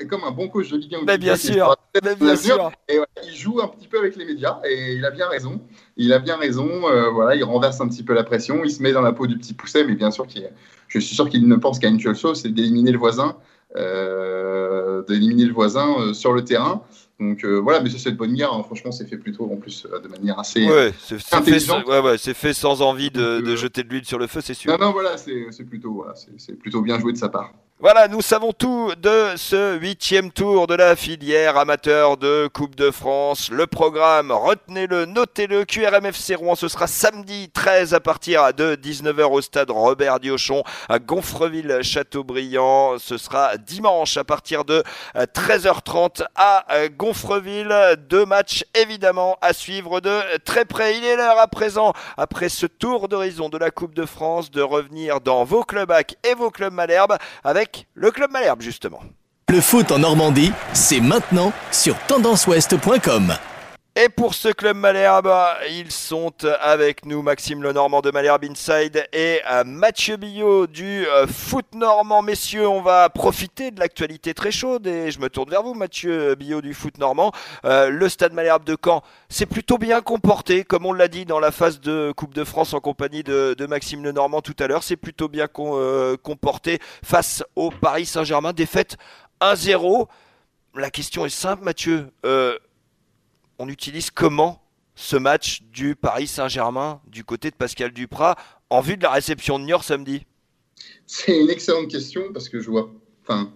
et, 0.00 0.06
comme, 0.06 0.24
un 0.24 0.30
bon 0.30 0.48
coach 0.48 0.70
de 0.70 0.76
Ligue 0.76 0.96
1. 0.96 0.98
Mais 1.06 1.18
bien 1.18 1.36
sûr. 1.36 1.76
bien 2.20 2.36
sûr. 2.36 2.72
Et 2.88 2.98
il 3.24 3.36
joue 3.36 3.60
un 3.62 3.68
petit 3.68 3.86
peu 3.86 3.98
avec 3.98 4.16
les 4.16 4.24
médias 4.24 4.60
et 4.64 4.94
il 4.94 5.04
a 5.04 5.10
bien 5.10 5.28
raison. 5.28 5.60
Il 5.96 6.12
a 6.12 6.18
bien 6.18 6.36
raison. 6.36 6.68
voilà, 7.12 7.36
il 7.36 7.44
renverse 7.44 7.80
un 7.80 7.88
petit 7.88 8.02
peu 8.02 8.14
la 8.14 8.24
pression. 8.24 8.64
Il 8.64 8.70
se 8.70 8.82
met 8.82 8.92
dans 8.92 9.02
la 9.02 9.12
peau 9.12 9.26
du 9.26 9.38
petit 9.38 9.54
pousset, 9.54 9.84
mais 9.84 9.94
bien 9.94 10.10
sûr 10.10 10.26
qu'il 10.26 10.50
je 10.92 10.98
suis 10.98 11.14
sûr 11.14 11.28
qu'il 11.28 11.48
ne 11.48 11.56
pense 11.56 11.78
qu'à 11.78 11.88
une 11.88 12.00
seule 12.00 12.16
chose, 12.16 12.42
c'est 12.42 12.50
d'éliminer 12.50 12.92
le 12.92 12.98
voisin, 12.98 13.36
euh, 13.76 15.02
d'éliminer 15.04 15.46
le 15.46 15.52
voisin 15.52 15.94
euh, 15.98 16.12
sur 16.12 16.32
le 16.32 16.44
terrain. 16.44 16.82
Donc 17.18 17.44
euh, 17.44 17.60
voilà, 17.60 17.80
mais 17.80 17.88
c'est 17.88 17.98
cette 17.98 18.16
bonne 18.16 18.34
guerre. 18.34 18.52
Hein. 18.52 18.62
Franchement, 18.62 18.92
c'est 18.92 19.06
fait 19.06 19.16
plutôt 19.16 19.50
en 19.50 19.56
plus 19.56 19.86
de 19.86 20.08
manière 20.08 20.38
assez 20.38 20.68
ouais, 20.68 20.92
c'est 20.98 21.18
fait, 21.18 21.70
ouais, 21.86 22.00
ouais, 22.00 22.18
fait, 22.18 22.52
sans 22.52 22.82
envie 22.82 23.10
de, 23.10 23.40
de 23.40 23.56
jeter 23.56 23.84
de 23.84 23.88
l'huile 23.88 24.04
sur 24.04 24.18
le 24.18 24.26
feu, 24.26 24.40
c'est 24.42 24.54
sûr. 24.54 24.70
Non, 24.72 24.86
non, 24.86 24.92
voilà, 24.92 25.16
c'est 25.16 25.64
plutôt, 25.64 25.94
voilà, 25.94 26.14
c'est 26.14 26.58
plutôt 26.58 26.82
bien 26.82 26.98
joué 26.98 27.12
de 27.12 27.18
sa 27.18 27.30
part. 27.30 27.52
Voilà, 27.82 28.06
nous 28.06 28.22
savons 28.22 28.52
tout 28.52 28.92
de 28.96 29.32
ce 29.34 29.76
huitième 29.76 30.30
tour 30.30 30.68
de 30.68 30.76
la 30.76 30.94
filière 30.94 31.56
amateur 31.56 32.16
de 32.16 32.46
Coupe 32.46 32.76
de 32.76 32.92
France. 32.92 33.50
Le 33.50 33.66
programme, 33.66 34.30
retenez-le, 34.30 35.04
notez-le, 35.04 35.64
QRMFC 35.64 36.36
Rouen, 36.36 36.54
ce 36.54 36.68
sera 36.68 36.86
samedi 36.86 37.50
13 37.52 37.92
à 37.92 37.98
partir 37.98 38.54
de 38.54 38.76
19h 38.76 39.24
au 39.24 39.40
stade 39.40 39.72
Robert 39.72 40.20
Diochon 40.20 40.62
à 40.88 41.00
Gonfreville-Châteaubriand. 41.00 43.00
Ce 43.00 43.18
sera 43.18 43.56
dimanche 43.56 44.16
à 44.16 44.22
partir 44.22 44.64
de 44.64 44.84
13h30 45.16 46.22
à 46.36 46.64
Gonfreville. 46.88 47.74
Deux 48.08 48.26
matchs 48.26 48.64
évidemment 48.80 49.38
à 49.42 49.52
suivre 49.52 50.00
de 50.00 50.20
très 50.44 50.64
près. 50.64 50.98
Il 50.98 51.04
est 51.04 51.16
l'heure 51.16 51.40
à 51.40 51.48
présent, 51.48 51.94
après 52.16 52.48
ce 52.48 52.66
tour 52.66 53.08
d'horizon 53.08 53.48
de 53.48 53.58
la 53.58 53.72
Coupe 53.72 53.94
de 53.94 54.06
France, 54.06 54.52
de 54.52 54.62
revenir 54.62 55.20
dans 55.20 55.42
vos 55.42 55.64
clubs 55.64 55.90
AC 55.90 56.14
et 56.22 56.34
vos 56.34 56.52
clubs 56.52 56.72
Malherbe 56.72 57.16
avec 57.42 57.71
le 57.94 58.10
Club 58.10 58.30
Malherbe, 58.30 58.62
justement. 58.62 59.00
Le 59.48 59.60
foot 59.60 59.92
en 59.92 59.98
Normandie, 59.98 60.52
c'est 60.72 61.00
maintenant 61.00 61.52
sur 61.70 61.98
tendanceouest.com. 62.06 63.34
Et 63.94 64.08
pour 64.08 64.32
ce 64.32 64.48
club 64.48 64.78
Malherbe, 64.78 65.30
ils 65.68 65.90
sont 65.90 66.32
avec 66.62 67.04
nous, 67.04 67.20
Maxime 67.20 67.62
Lenormand 67.62 68.00
de 68.00 68.10
Malherbe 68.10 68.44
Inside 68.44 69.06
et 69.12 69.42
euh, 69.50 69.64
Mathieu 69.64 70.16
Billot 70.16 70.66
du 70.66 71.06
euh, 71.06 71.26
foot 71.26 71.66
normand. 71.74 72.22
Messieurs, 72.22 72.66
on 72.66 72.80
va 72.80 73.10
profiter 73.10 73.70
de 73.70 73.78
l'actualité 73.78 74.32
très 74.32 74.50
chaude 74.50 74.86
et 74.86 75.10
je 75.10 75.20
me 75.20 75.28
tourne 75.28 75.50
vers 75.50 75.62
vous, 75.62 75.74
Mathieu 75.74 76.34
Billot 76.36 76.62
du 76.62 76.72
foot 76.72 76.96
normand. 76.96 77.32
Euh, 77.66 77.90
le 77.90 78.08
stade 78.08 78.32
Malherbe 78.32 78.64
de 78.64 78.78
Caen 78.82 79.02
s'est 79.28 79.44
plutôt 79.44 79.76
bien 79.76 80.00
comporté, 80.00 80.64
comme 80.64 80.86
on 80.86 80.94
l'a 80.94 81.08
dit 81.08 81.26
dans 81.26 81.38
la 81.38 81.50
phase 81.50 81.78
de 81.78 82.14
Coupe 82.16 82.32
de 82.32 82.44
France 82.44 82.72
en 82.72 82.80
compagnie 82.80 83.22
de, 83.22 83.66
Maxime 83.66 84.02
Lenormand 84.02 84.40
tout 84.40 84.56
à 84.58 84.68
l'heure. 84.68 84.84
C'est 84.84 84.96
plutôt 84.96 85.28
bien 85.28 85.48
comporté 85.48 86.78
face 87.04 87.44
au 87.56 87.70
Paris 87.70 88.06
Saint-Germain. 88.06 88.54
Défaite 88.54 88.96
1-0. 89.42 90.06
La 90.76 90.88
question 90.88 91.26
est 91.26 91.28
simple, 91.28 91.62
Mathieu 91.62 92.08
on 93.58 93.68
utilise 93.68 94.10
comment 94.10 94.62
ce 94.94 95.16
match 95.16 95.62
du 95.72 95.94
Paris 95.96 96.26
Saint-Germain 96.26 97.00
du 97.06 97.24
côté 97.24 97.50
de 97.50 97.56
Pascal 97.56 97.92
Duprat 97.92 98.36
en 98.70 98.80
vue 98.80 98.96
de 98.96 99.02
la 99.02 99.10
réception 99.10 99.58
de 99.58 99.64
Niort 99.64 99.84
samedi 99.84 100.26
C'est 101.06 101.40
une 101.40 101.50
excellente 101.50 101.88
question 101.88 102.32
parce 102.32 102.48
que 102.48 102.60
je 102.60 102.70
vois, 102.70 102.90
enfin, 103.22 103.52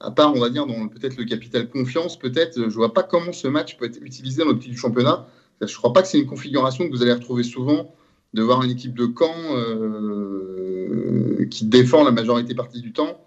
à 0.00 0.10
part 0.10 0.34
on 0.34 0.40
va 0.40 0.50
dire 0.50 0.66
dans 0.66 0.88
peut-être 0.88 1.16
le 1.16 1.24
capital 1.24 1.68
confiance, 1.68 2.18
peut-être 2.18 2.68
je 2.68 2.74
vois 2.74 2.94
pas 2.94 3.02
comment 3.02 3.32
ce 3.32 3.48
match 3.48 3.76
peut 3.76 3.86
être 3.86 3.98
utilisé 4.02 4.44
dans 4.44 4.54
petit 4.54 4.70
du 4.70 4.76
championnat. 4.76 5.26
Je 5.60 5.66
ne 5.66 5.76
crois 5.76 5.92
pas 5.92 6.02
que 6.02 6.08
c'est 6.08 6.18
une 6.18 6.26
configuration 6.26 6.86
que 6.86 6.92
vous 6.92 7.02
allez 7.02 7.12
retrouver 7.12 7.42
souvent 7.42 7.94
de 8.34 8.42
voir 8.42 8.62
une 8.62 8.70
équipe 8.70 8.94
de 8.94 9.06
camp 9.06 9.34
euh, 9.52 11.46
qui 11.50 11.64
défend 11.66 12.02
la 12.04 12.10
majorité 12.10 12.54
partie 12.54 12.80
du 12.80 12.92
temps 12.92 13.24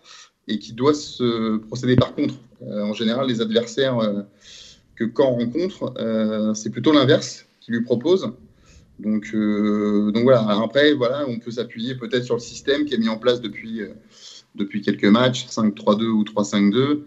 et 0.48 0.60
qui 0.60 0.74
doit 0.74 0.94
se 0.94 1.58
procéder 1.58 1.96
par 1.96 2.14
contre. 2.14 2.36
Euh, 2.64 2.84
en 2.84 2.94
général, 2.94 3.28
les 3.28 3.42
adversaires 3.42 4.00
euh, 4.00 4.22
que 4.98 5.04
quand 5.04 5.30
on 5.30 5.36
rencontre, 5.36 5.94
euh, 6.00 6.54
c'est 6.54 6.72
plutôt 6.72 6.92
l'inverse 6.92 7.46
qui 7.62 7.72
lui 7.72 7.84
propose. 7.84 8.32
Donc, 9.00 9.30
euh, 9.36 10.12
donc 10.12 10.24
voilà. 10.24 10.42
après, 10.64 10.94
voilà, 10.94 11.26
on 11.28 11.38
peut 11.38 11.52
s'appuyer 11.52 11.96
peut-être 11.96 12.24
sur 12.24 12.34
le 12.34 12.42
système 12.42 12.86
qui 12.86 12.96
est 12.96 12.98
mis 12.98 13.10
en 13.10 13.18
place 13.18 13.42
depuis, 13.42 13.82
euh, 13.82 13.90
depuis 14.56 14.82
quelques 14.82 15.06
matchs, 15.06 15.46
5-3-2 15.48 16.06
ou 16.06 16.24
3-5-2, 16.24 17.04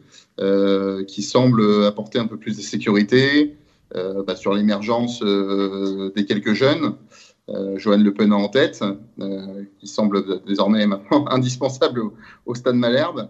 qui 1.04 1.22
semble 1.22 1.84
apporter 1.84 2.18
un 2.18 2.26
peu 2.26 2.38
plus 2.38 2.56
de 2.56 2.62
sécurité 2.62 3.56
bah, 3.92 4.36
sur 4.36 4.54
l'émergence 4.54 5.20
des 5.20 6.24
quelques 6.24 6.54
jeunes. 6.54 6.94
Johan 7.76 7.98
Le 7.98 8.14
Pen 8.14 8.32
en 8.32 8.48
tête, 8.48 8.82
qui 9.80 9.86
semble 9.86 10.42
désormais 10.46 10.86
maintenant 10.86 11.26
indispensable 11.30 12.00
au 12.46 12.54
stade 12.54 12.76
Malherbe. 12.76 13.28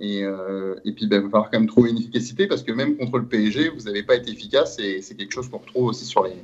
Et, 0.00 0.20
et 0.20 0.92
puis, 0.92 1.06
ben, 1.06 1.18
il 1.18 1.22
va 1.24 1.30
falloir 1.30 1.50
quand 1.50 1.58
même 1.58 1.68
trouver 1.68 1.90
une 1.90 1.98
efficacité 1.98 2.46
parce 2.46 2.62
que 2.62 2.72
même 2.72 2.96
contre 2.96 3.18
le 3.18 3.26
PSG, 3.26 3.68
vous 3.68 3.82
n'avez 3.82 4.02
pas 4.02 4.16
été 4.16 4.30
efficace 4.30 4.78
et 4.78 5.02
c'est 5.02 5.14
quelque 5.14 5.32
chose 5.32 5.48
qu'on 5.48 5.58
retrouve 5.58 5.86
aussi 5.86 6.06
sur 6.06 6.24
les, 6.24 6.36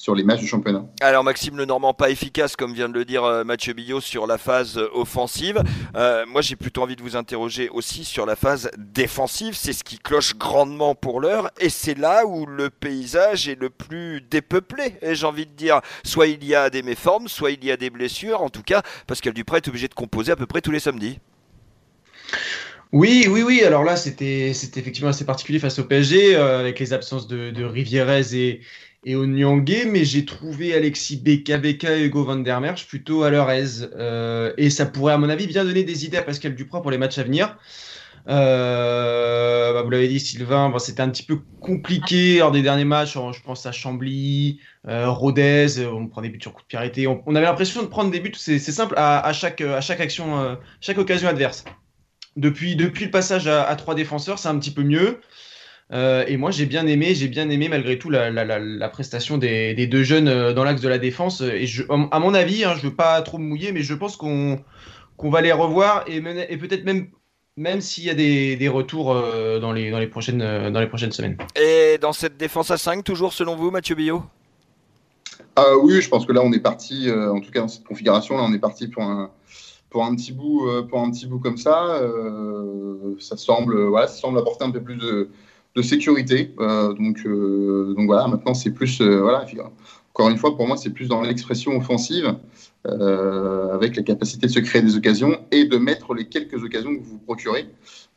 sur 0.00 0.14
les 0.14 0.24
matchs 0.24 0.40
du 0.40 0.46
championnat. 0.46 0.86
Alors 1.02 1.22
Maxime 1.22 1.58
Lenormand 1.58 1.92
pas 1.92 2.08
efficace 2.08 2.56
comme 2.56 2.72
vient 2.72 2.88
de 2.88 2.94
le 2.94 3.04
dire 3.04 3.22
euh, 3.22 3.44
Mathieu 3.44 3.74
Billot 3.74 4.00
sur 4.00 4.26
la 4.26 4.38
phase 4.38 4.78
euh, 4.78 4.88
offensive. 4.94 5.62
Euh, 5.94 6.24
moi 6.26 6.40
j'ai 6.40 6.56
plutôt 6.56 6.82
envie 6.82 6.96
de 6.96 7.02
vous 7.02 7.16
interroger 7.16 7.68
aussi 7.68 8.06
sur 8.06 8.24
la 8.24 8.34
phase 8.34 8.70
défensive. 8.78 9.54
C'est 9.54 9.74
ce 9.74 9.84
qui 9.84 9.98
cloche 9.98 10.36
grandement 10.38 10.94
pour 10.94 11.20
l'heure 11.20 11.50
et 11.60 11.68
c'est 11.68 11.98
là 11.98 12.24
où 12.24 12.46
le 12.46 12.70
paysage 12.70 13.46
est 13.46 13.60
le 13.60 13.68
plus 13.68 14.22
dépeuplé. 14.22 14.94
Et 15.02 15.14
j'ai 15.14 15.26
envie 15.26 15.44
de 15.44 15.52
dire, 15.52 15.82
soit 16.02 16.28
il 16.28 16.42
y 16.46 16.54
a 16.54 16.70
des 16.70 16.82
méformes, 16.82 17.28
soit 17.28 17.50
il 17.50 17.62
y 17.62 17.70
a 17.70 17.76
des 17.76 17.90
blessures. 17.90 18.40
En 18.40 18.48
tout 18.48 18.62
cas, 18.62 18.80
Pascal 19.06 19.34
Dupré 19.34 19.58
est 19.58 19.68
obligé 19.68 19.86
de 19.88 19.94
composer 19.94 20.32
à 20.32 20.36
peu 20.36 20.46
près 20.46 20.62
tous 20.62 20.70
les 20.70 20.80
samedis. 20.80 21.18
Oui, 22.92 23.26
oui, 23.30 23.42
oui. 23.42 23.62
Alors 23.62 23.84
là, 23.84 23.96
c'était 23.96 24.50
effectivement 24.50 25.10
assez 25.10 25.24
particulier 25.24 25.58
face 25.58 25.78
au 25.78 25.84
PSG, 25.84 26.34
avec 26.34 26.78
les 26.78 26.92
absences 26.92 27.28
de, 27.28 27.50
de 27.50 27.64
Rivierez 27.64 28.34
et, 28.34 28.60
et 29.04 29.16
au 29.16 29.26
Nyangé, 29.26 29.86
mais 29.86 30.04
j'ai 30.04 30.24
trouvé 30.24 30.74
Alexis 30.74 31.16
Beka 31.16 31.58
et 31.62 32.04
Hugo 32.04 32.24
Van 32.24 32.36
der 32.36 32.60
Merch 32.60 32.86
plutôt 32.86 33.22
à 33.22 33.30
leur 33.30 33.50
aise. 33.50 33.90
Euh, 33.96 34.52
et 34.58 34.68
ça 34.68 34.86
pourrait, 34.86 35.14
à 35.14 35.18
mon 35.18 35.28
avis, 35.30 35.46
bien 35.46 35.64
donner 35.64 35.84
des 35.84 36.04
idées 36.04 36.18
à 36.18 36.22
Pascal 36.22 36.54
Duprat 36.54 36.82
pour 36.82 36.90
les 36.90 36.98
matchs 36.98 37.18
à 37.18 37.22
venir. 37.22 37.56
Euh, 38.28 39.72
bah, 39.72 39.82
vous 39.82 39.88
l'avez 39.88 40.08
dit, 40.08 40.20
Sylvain, 40.20 40.72
c'était 40.78 41.00
un 41.00 41.08
petit 41.08 41.22
peu 41.22 41.38
compliqué 41.60 42.38
lors 42.38 42.52
des 42.52 42.60
derniers 42.60 42.84
matchs. 42.84 43.14
Je 43.14 43.42
pense 43.42 43.64
à 43.64 43.72
Chambly, 43.72 44.60
euh, 44.86 45.08
Rodez, 45.08 45.86
on 45.86 46.06
prend 46.06 46.20
des 46.20 46.28
buts 46.28 46.38
sur 46.40 46.52
coup 46.52 46.62
de 46.70 46.90
pied. 46.90 47.06
On, 47.06 47.34
avait 47.34 47.46
l'impression 47.46 47.82
de 47.82 47.86
prendre 47.86 48.10
des 48.10 48.20
buts, 48.20 48.32
c'est 48.36 48.58
simple, 48.58 48.94
à, 48.98 49.32
chaque, 49.32 49.62
à 49.62 49.80
chaque 49.80 50.00
action, 50.00 50.58
chaque 50.82 50.98
occasion 50.98 51.28
adverse. 51.28 51.64
Depuis, 52.40 52.74
depuis 52.74 53.04
le 53.04 53.10
passage 53.10 53.46
à, 53.46 53.68
à 53.68 53.76
trois 53.76 53.94
défenseurs, 53.94 54.38
c'est 54.38 54.48
un 54.48 54.58
petit 54.58 54.70
peu 54.70 54.82
mieux. 54.82 55.20
Euh, 55.92 56.24
et 56.26 56.38
moi, 56.38 56.50
j'ai 56.50 56.64
bien 56.64 56.86
aimé, 56.86 57.14
j'ai 57.14 57.28
bien 57.28 57.50
aimé 57.50 57.68
malgré 57.68 57.98
tout 57.98 58.08
la, 58.08 58.30
la, 58.30 58.58
la, 58.58 58.88
prestation 58.88 59.36
des, 59.36 59.74
des, 59.74 59.86
deux 59.86 60.04
jeunes 60.04 60.28
euh, 60.28 60.54
dans 60.54 60.64
l'axe 60.64 60.80
de 60.80 60.88
la 60.88 60.98
défense. 60.98 61.42
Et 61.42 61.66
je, 61.66 61.82
à 61.90 62.18
mon 62.18 62.32
avis, 62.32 62.64
hein, 62.64 62.74
je 62.78 62.86
veux 62.86 62.94
pas 62.94 63.20
trop 63.20 63.36
me 63.36 63.44
mouiller, 63.44 63.72
mais 63.72 63.82
je 63.82 63.94
pense 63.94 64.16
qu'on 64.16 64.60
qu'on 65.18 65.28
va 65.28 65.42
les 65.42 65.52
revoir 65.52 66.04
et, 66.06 66.16
et 66.16 66.56
peut-être 66.56 66.84
même 66.84 67.08
même 67.58 67.82
s'il 67.82 68.04
y 68.04 68.10
a 68.10 68.14
des, 68.14 68.56
des 68.56 68.68
retours 68.68 69.12
euh, 69.12 69.58
dans, 69.58 69.72
les, 69.72 69.90
dans, 69.90 69.98
les 69.98 70.06
prochaines, 70.06 70.38
dans 70.38 70.80
les 70.80 70.86
prochaines 70.86 71.12
semaines. 71.12 71.36
Et 71.56 71.98
dans 72.00 72.14
cette 72.14 72.38
défense 72.38 72.70
à 72.70 72.78
5, 72.78 73.04
toujours 73.04 73.34
selon 73.34 73.54
vous, 73.54 73.70
Mathieu 73.70 73.94
Billot? 73.94 74.22
Ah, 75.56 75.76
Oui, 75.82 76.00
je 76.00 76.08
pense 76.08 76.24
que 76.24 76.32
là, 76.32 76.40
on 76.42 76.52
est 76.54 76.60
parti, 76.60 77.10
en 77.10 77.38
tout 77.40 77.50
cas 77.50 77.60
dans 77.60 77.68
cette 77.68 77.84
configuration, 77.84 78.38
là, 78.38 78.44
on 78.48 78.54
est 78.54 78.58
parti 78.58 78.88
pour 78.88 79.02
un, 79.02 79.30
pour 79.90 80.04
un 80.04 80.14
petit 80.14 80.32
bout, 80.32 80.66
pour 80.88 81.00
un 81.00 81.10
petit 81.10 81.26
bout 81.26 81.38
comme 81.38 81.56
ça. 81.56 82.00
ça, 83.18 83.36
semble, 83.36 83.84
voilà, 83.84 84.06
ça 84.06 84.20
semble 84.20 84.38
apporter 84.38 84.64
un 84.64 84.70
peu 84.70 84.80
plus 84.80 84.96
de, 84.96 85.28
sécurité. 85.82 86.54
Euh, 86.60 86.92
donc, 86.94 87.20
euh, 87.26 87.94
voilà, 87.98 88.28
maintenant 88.28 88.54
c'est 88.54 88.70
plus, 88.70 89.00
euh, 89.00 89.20
voilà, 89.20 89.46
encore 90.12 90.28
une 90.28 90.36
fois, 90.36 90.56
pour 90.56 90.66
moi, 90.66 90.76
c'est 90.76 90.90
plus 90.90 91.08
dans 91.08 91.22
l'expression 91.22 91.76
offensive, 91.76 92.36
avec 92.84 93.96
la 93.96 94.02
capacité 94.02 94.46
de 94.46 94.52
se 94.52 94.60
créer 94.60 94.82
des 94.82 94.96
occasions 94.96 95.38
et 95.50 95.64
de 95.64 95.76
mettre 95.76 96.14
les 96.14 96.26
quelques 96.26 96.62
occasions 96.62 96.96
que 96.96 97.02
vous 97.02 97.18
procurez. 97.18 97.66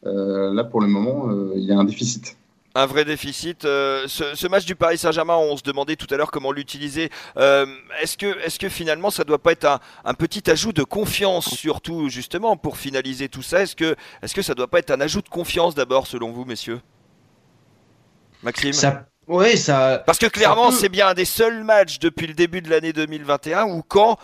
là, 0.04 0.64
pour 0.64 0.82
le 0.82 0.88
moment, 0.88 1.30
il 1.56 1.64
y 1.64 1.72
a 1.72 1.78
un 1.78 1.84
déficit. 1.84 2.38
Un 2.76 2.86
vrai 2.88 3.06
déficit. 3.06 3.64
ce, 3.64 4.48
match 4.48 4.66
du 4.66 4.76
Paris 4.76 4.98
Saint-Germain, 4.98 5.36
on 5.36 5.56
se 5.56 5.64
demandait 5.64 5.96
tout 5.96 6.08
à 6.10 6.18
l'heure 6.18 6.32
comment 6.32 6.52
l'utiliser. 6.52 7.10
est-ce 7.36 8.18
que, 8.18 8.40
est 8.40 8.58
que 8.58 8.70
finalement, 8.70 9.12
ça 9.12 9.24
doit 9.24 9.38
pas 9.38 9.52
être 9.52 9.66
un, 9.66 9.80
un, 10.06 10.14
petit 10.14 10.50
ajout 10.50 10.74
de 10.74 10.84
confiance, 10.84 11.50
surtout 11.50 12.10
justement 12.10 12.58
pour 12.58 12.78
finaliser 12.78 13.30
tout 13.30 13.44
ça? 13.44 13.62
Est-ce 13.62 13.76
que, 13.76 13.96
est-ce 14.22 14.34
que 14.34 14.42
ça 14.42 14.56
doit 14.56 14.68
pas 14.68 14.80
être 14.80 14.92
un 14.92 15.02
ajout 15.02 15.22
de 15.22 15.30
confiance 15.30 15.76
d'abord, 15.76 16.08
selon 16.08 16.32
vous, 16.32 16.46
messieurs? 16.46 16.82
Maxime? 18.42 18.74
Ça... 18.74 19.06
Ouais, 19.28 19.56
ça. 19.56 20.04
Parce 20.06 20.18
que 20.18 20.26
clairement, 20.26 20.72
c'est 20.72 20.90
bien 20.90 21.10
un 21.10 21.14
des 21.14 21.26
seuls 21.26 21.64
matchs 21.64 22.00
depuis 22.00 22.28
le 22.28 22.34
début 22.34 22.62
de 22.62 22.70
l'année 22.70 22.92
2021 22.92 23.66
où 23.66 23.82
quand 23.82 24.18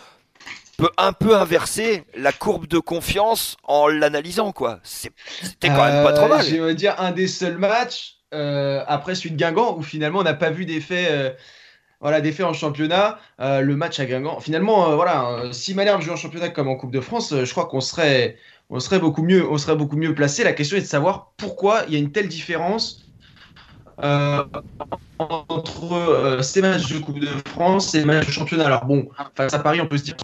peut 0.76 0.90
un 0.96 1.12
peu 1.12 1.36
inverser 1.36 2.04
la 2.14 2.32
courbe 2.32 2.66
de 2.66 2.78
confiance 2.78 3.56
en 3.64 3.86
l'analysant, 3.88 4.52
quoi. 4.52 4.80
C'était 4.82 5.68
quand 5.68 5.84
même 5.84 6.04
pas 6.04 6.12
trop 6.12 6.28
mal. 6.28 6.40
Euh, 6.40 6.48
je 6.48 6.56
vais 6.56 6.74
dire 6.74 6.94
un 6.98 7.12
des 7.12 7.28
seuls 7.28 7.58
matchs 7.58 8.16
euh, 8.32 8.84
après 8.86 9.14
celui 9.14 9.32
de 9.32 9.36
Guingamp 9.36 9.76
où 9.76 9.82
finalement 9.82 10.20
on 10.20 10.24
n'a 10.24 10.34
pas 10.34 10.50
vu 10.50 10.66
d'effet. 10.66 11.08
Euh, 11.10 11.30
voilà, 12.02 12.22
en 12.46 12.52
championnat, 12.54 13.18
le 13.38 13.74
match 13.74 14.00
à 14.00 14.06
Guingamp. 14.06 14.40
Finalement, 14.40 14.96
voilà, 14.96 15.42
si 15.52 15.74
Malherbe 15.74 16.00
joue 16.00 16.12
en 16.12 16.16
championnat 16.16 16.48
comme 16.48 16.66
en 16.66 16.76
Coupe 16.76 16.92
de 16.92 17.00
France, 17.02 17.34
je 17.44 17.50
crois 17.50 17.66
qu'on 17.66 17.82
serait, 17.82 18.38
on 18.70 18.80
serait 18.80 19.00
beaucoup 19.00 19.22
mieux, 19.22 19.46
mieux 19.96 20.14
placé. 20.14 20.42
La 20.42 20.54
question 20.54 20.78
est 20.78 20.80
de 20.80 20.86
savoir 20.86 21.32
pourquoi 21.36 21.82
il 21.88 21.92
y 21.92 21.96
a 21.96 21.98
une 21.98 22.10
telle 22.10 22.28
différence 22.28 23.04
euh, 24.02 24.44
entre 25.18 25.92
euh, 25.92 26.42
ces 26.42 26.62
matchs 26.62 26.90
de 26.90 26.98
Coupe 26.98 27.18
de 27.18 27.28
France 27.50 27.94
et 27.94 28.00
ces 28.00 28.06
matchs 28.06 28.26
de 28.26 28.32
championnat. 28.32 28.66
Alors 28.66 28.86
bon, 28.86 29.08
face 29.34 29.52
à 29.52 29.58
Paris, 29.58 29.80
on 29.80 29.86
peut 29.86 29.98
se 29.98 30.04
dire. 30.04 30.16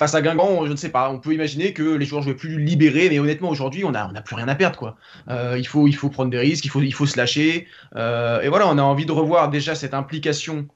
Face 0.00 0.14
à 0.14 0.22
Guingamp, 0.22 0.64
je 0.64 0.72
ne 0.72 0.76
sais 0.76 0.88
pas, 0.88 1.10
on 1.10 1.18
peut 1.18 1.34
imaginer 1.34 1.74
que 1.74 1.82
les 1.82 2.06
joueurs 2.06 2.22
jouaient 2.22 2.32
plus 2.32 2.58
libérés, 2.58 3.10
mais 3.10 3.18
honnêtement, 3.18 3.50
aujourd'hui, 3.50 3.84
on 3.84 3.90
n'a 3.90 4.22
plus 4.22 4.34
rien 4.34 4.48
à 4.48 4.54
perdre. 4.54 4.96
Euh, 5.28 5.56
il, 5.58 5.66
faut, 5.66 6.08
prendre 6.08 6.30
des 6.30 6.38
risques, 6.38 6.64
il 6.64 6.94
faut, 6.94 7.04
se 7.04 7.18
lâcher. 7.18 7.66
et 7.94 8.48
voilà, 8.48 8.66
on 8.68 8.78
a 8.78 8.82
envie 8.82 9.04
de 9.04 9.12
revoir 9.12 9.50
déjà 9.50 9.74
cette 9.74 9.92
implication 9.92 10.68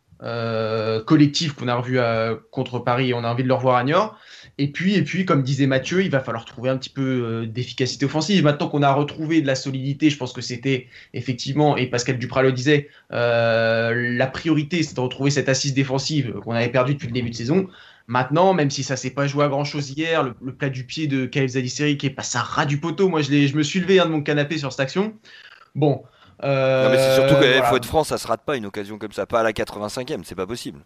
collective 1.06 1.54
qu'on 1.54 1.68
a 1.68 1.74
revue 1.74 1.98
contre 2.50 2.78
Paris, 2.80 3.14
on 3.14 3.24
a 3.24 3.28
envie 3.30 3.42
de 3.42 3.48
le 3.48 3.54
revoir 3.54 3.76
à 3.76 3.84
Niort. 3.84 4.14
Et 4.56 4.70
puis, 4.70 4.94
et 4.94 5.02
puis, 5.02 5.24
comme 5.24 5.42
disait 5.42 5.66
Mathieu, 5.66 6.04
il 6.04 6.10
va 6.10 6.20
falloir 6.20 6.44
trouver 6.44 6.70
un 6.70 6.76
petit 6.76 6.90
peu 6.90 7.02
euh, 7.02 7.46
d'efficacité 7.46 8.04
offensive. 8.06 8.44
Maintenant 8.44 8.68
qu'on 8.68 8.82
a 8.82 8.92
retrouvé 8.92 9.42
de 9.42 9.46
la 9.48 9.56
solidité, 9.56 10.10
je 10.10 10.16
pense 10.16 10.32
que 10.32 10.40
c'était 10.40 10.86
effectivement, 11.12 11.76
et 11.76 11.86
Pascal 11.86 12.18
Duprat 12.18 12.42
le 12.42 12.52
disait, 12.52 12.88
euh, 13.12 14.16
la 14.16 14.26
priorité, 14.28 14.82
c'est 14.84 14.94
de 14.94 15.00
retrouver 15.00 15.30
cette 15.30 15.48
assise 15.48 15.74
défensive 15.74 16.34
qu'on 16.44 16.52
avait 16.52 16.68
perdue 16.68 16.94
depuis 16.94 17.08
le 17.08 17.12
début 17.12 17.30
de 17.30 17.34
saison. 17.34 17.68
Maintenant, 18.06 18.52
même 18.52 18.70
si 18.70 18.82
ça 18.82 18.96
s'est 18.96 19.10
pas 19.10 19.26
joué 19.26 19.44
à 19.44 19.48
grand 19.48 19.64
chose 19.64 19.90
hier, 19.90 20.22
le, 20.22 20.52
plat 20.52 20.68
du 20.68 20.84
pied 20.84 21.06
de 21.06 21.24
Kyle 21.24 21.48
Zadisseri 21.48 21.96
qui 21.96 22.06
est 22.06 22.10
passé 22.10 22.36
à 22.36 22.42
ras 22.42 22.66
du 22.66 22.78
poteau, 22.78 23.08
moi 23.08 23.22
je, 23.22 23.46
je 23.46 23.56
me 23.56 23.62
suis 23.62 23.80
levé 23.80 23.98
hein, 23.98 24.06
de 24.06 24.10
mon 24.10 24.22
canapé 24.22 24.58
sur 24.58 24.70
cette 24.72 24.80
action. 24.80 25.14
Bon. 25.74 26.04
Euh, 26.42 26.84
non 26.84 26.90
mais 26.90 26.98
c'est 26.98 27.14
surtout 27.14 27.40
qu'à 27.40 27.60
voilà. 27.60 27.78
de 27.78 27.86
France, 27.86 28.08
ça 28.08 28.18
se 28.18 28.26
rate 28.26 28.42
pas 28.44 28.56
une 28.56 28.66
occasion 28.66 28.98
comme 28.98 29.12
ça, 29.12 29.24
pas 29.24 29.40
à 29.40 29.42
la 29.42 29.52
85e, 29.52 30.22
c'est 30.24 30.34
pas 30.34 30.46
possible. 30.46 30.80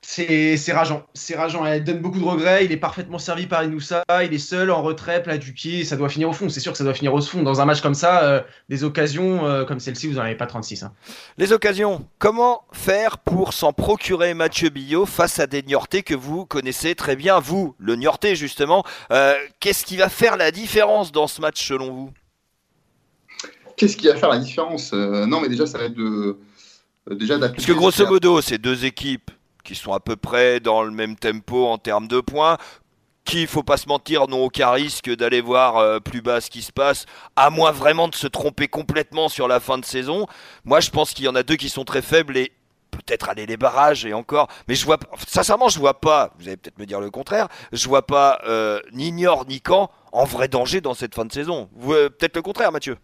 C'est 0.00 0.72
rageant, 0.72 1.04
c'est 1.12 1.36
rageant. 1.36 1.66
Elle 1.66 1.82
donne 1.82 1.98
beaucoup 1.98 2.20
de 2.20 2.24
regrets. 2.24 2.64
Il 2.64 2.72
est 2.72 2.76
parfaitement 2.76 3.18
servi 3.18 3.46
par 3.46 3.64
Inoussa. 3.64 4.04
Il 4.24 4.32
est 4.32 4.38
seul 4.38 4.70
en 4.70 4.80
retrait, 4.82 5.22
plat 5.22 5.38
du 5.38 5.52
pied. 5.52 5.84
Ça 5.84 5.96
doit 5.96 6.08
finir 6.08 6.28
au 6.28 6.32
fond. 6.32 6.48
C'est 6.48 6.60
sûr 6.60 6.72
que 6.72 6.78
ça 6.78 6.84
doit 6.84 6.94
finir 6.94 7.12
au 7.14 7.20
fond. 7.20 7.42
Dans 7.42 7.60
un 7.60 7.64
match 7.64 7.80
comme 7.80 7.94
ça, 7.94 8.22
euh, 8.22 8.40
des 8.68 8.84
occasions 8.84 9.44
euh, 9.46 9.64
comme 9.64 9.80
celle-ci, 9.80 10.06
vous 10.06 10.14
n'en 10.14 10.22
avez 10.22 10.36
pas 10.36 10.46
36. 10.46 10.84
Hein. 10.84 10.92
Les 11.36 11.52
occasions, 11.52 12.06
comment 12.18 12.62
faire 12.72 13.18
pour 13.18 13.52
s'en 13.52 13.72
procurer 13.72 14.34
Mathieu 14.34 14.70
Billot 14.70 15.04
face 15.04 15.40
à 15.40 15.46
des 15.46 15.62
Niortais 15.62 16.02
que 16.02 16.14
vous 16.14 16.46
connaissez 16.46 16.94
très 16.94 17.16
bien, 17.16 17.40
vous, 17.40 17.74
le 17.78 17.96
Niortais 17.96 18.36
justement? 18.36 18.84
Euh, 19.10 19.34
Qu'est-ce 19.60 19.84
qui 19.84 19.96
va 19.96 20.08
faire 20.08 20.36
la 20.36 20.52
différence 20.52 21.10
dans 21.10 21.26
ce 21.26 21.40
match 21.40 21.66
selon 21.66 21.90
vous? 21.92 22.10
Qu'est-ce 23.76 23.96
qui 23.96 24.06
va 24.06 24.16
faire 24.16 24.30
la 24.30 24.38
différence? 24.38 24.92
Non, 24.92 25.40
mais 25.40 25.48
déjà, 25.48 25.66
ça 25.66 25.78
va 25.78 25.84
être 25.84 25.94
de. 25.94 26.38
Déjà 27.10 27.38
Parce 27.38 27.64
que 27.64 27.72
grosso 27.72 28.06
modo, 28.06 28.40
ces 28.40 28.58
deux 28.58 28.84
équipes 28.84 29.30
qui 29.68 29.74
sont 29.74 29.92
à 29.92 30.00
peu 30.00 30.16
près 30.16 30.60
dans 30.60 30.82
le 30.82 30.90
même 30.90 31.14
tempo 31.14 31.66
en 31.66 31.76
termes 31.76 32.08
de 32.08 32.20
points, 32.20 32.56
qui, 33.24 33.42
il 33.42 33.46
faut 33.46 33.62
pas 33.62 33.76
se 33.76 33.86
mentir, 33.86 34.26
n'ont 34.26 34.42
aucun 34.44 34.70
risque 34.70 35.14
d'aller 35.14 35.42
voir 35.42 35.76
euh, 35.76 36.00
plus 36.00 36.22
bas 36.22 36.40
ce 36.40 36.48
qui 36.48 36.62
se 36.62 36.72
passe, 36.72 37.04
à 37.36 37.50
moins 37.50 37.70
vraiment 37.70 38.08
de 38.08 38.14
se 38.14 38.26
tromper 38.26 38.66
complètement 38.66 39.28
sur 39.28 39.46
la 39.46 39.60
fin 39.60 39.76
de 39.76 39.84
saison. 39.84 40.26
Moi, 40.64 40.80
je 40.80 40.88
pense 40.88 41.12
qu'il 41.12 41.26
y 41.26 41.28
en 41.28 41.34
a 41.34 41.42
deux 41.42 41.56
qui 41.56 41.68
sont 41.68 41.84
très 41.84 42.00
faibles 42.00 42.38
et 42.38 42.50
peut-être 42.90 43.28
aller 43.28 43.44
les 43.44 43.58
barrages 43.58 44.06
et 44.06 44.14
encore. 44.14 44.48
Mais 44.68 44.74
je 44.74 44.86
vois, 44.86 44.98
sincèrement, 45.26 45.68
je 45.68 45.78
vois 45.78 46.00
pas. 46.00 46.32
Vous 46.38 46.48
allez 46.48 46.56
peut-être 46.56 46.78
me 46.78 46.86
dire 46.86 47.00
le 47.00 47.10
contraire. 47.10 47.48
Je 47.70 47.86
vois 47.86 48.06
pas 48.06 48.40
euh, 48.46 48.80
ni 48.94 49.12
Niort 49.12 49.44
ni 49.46 49.60
Caen 49.64 49.90
en 50.12 50.24
vrai 50.24 50.48
danger 50.48 50.80
dans 50.80 50.94
cette 50.94 51.14
fin 51.14 51.26
de 51.26 51.32
saison. 51.32 51.68
Euh, 51.88 52.08
peut-être 52.08 52.36
le 52.36 52.42
contraire, 52.42 52.72
Mathieu. 52.72 52.96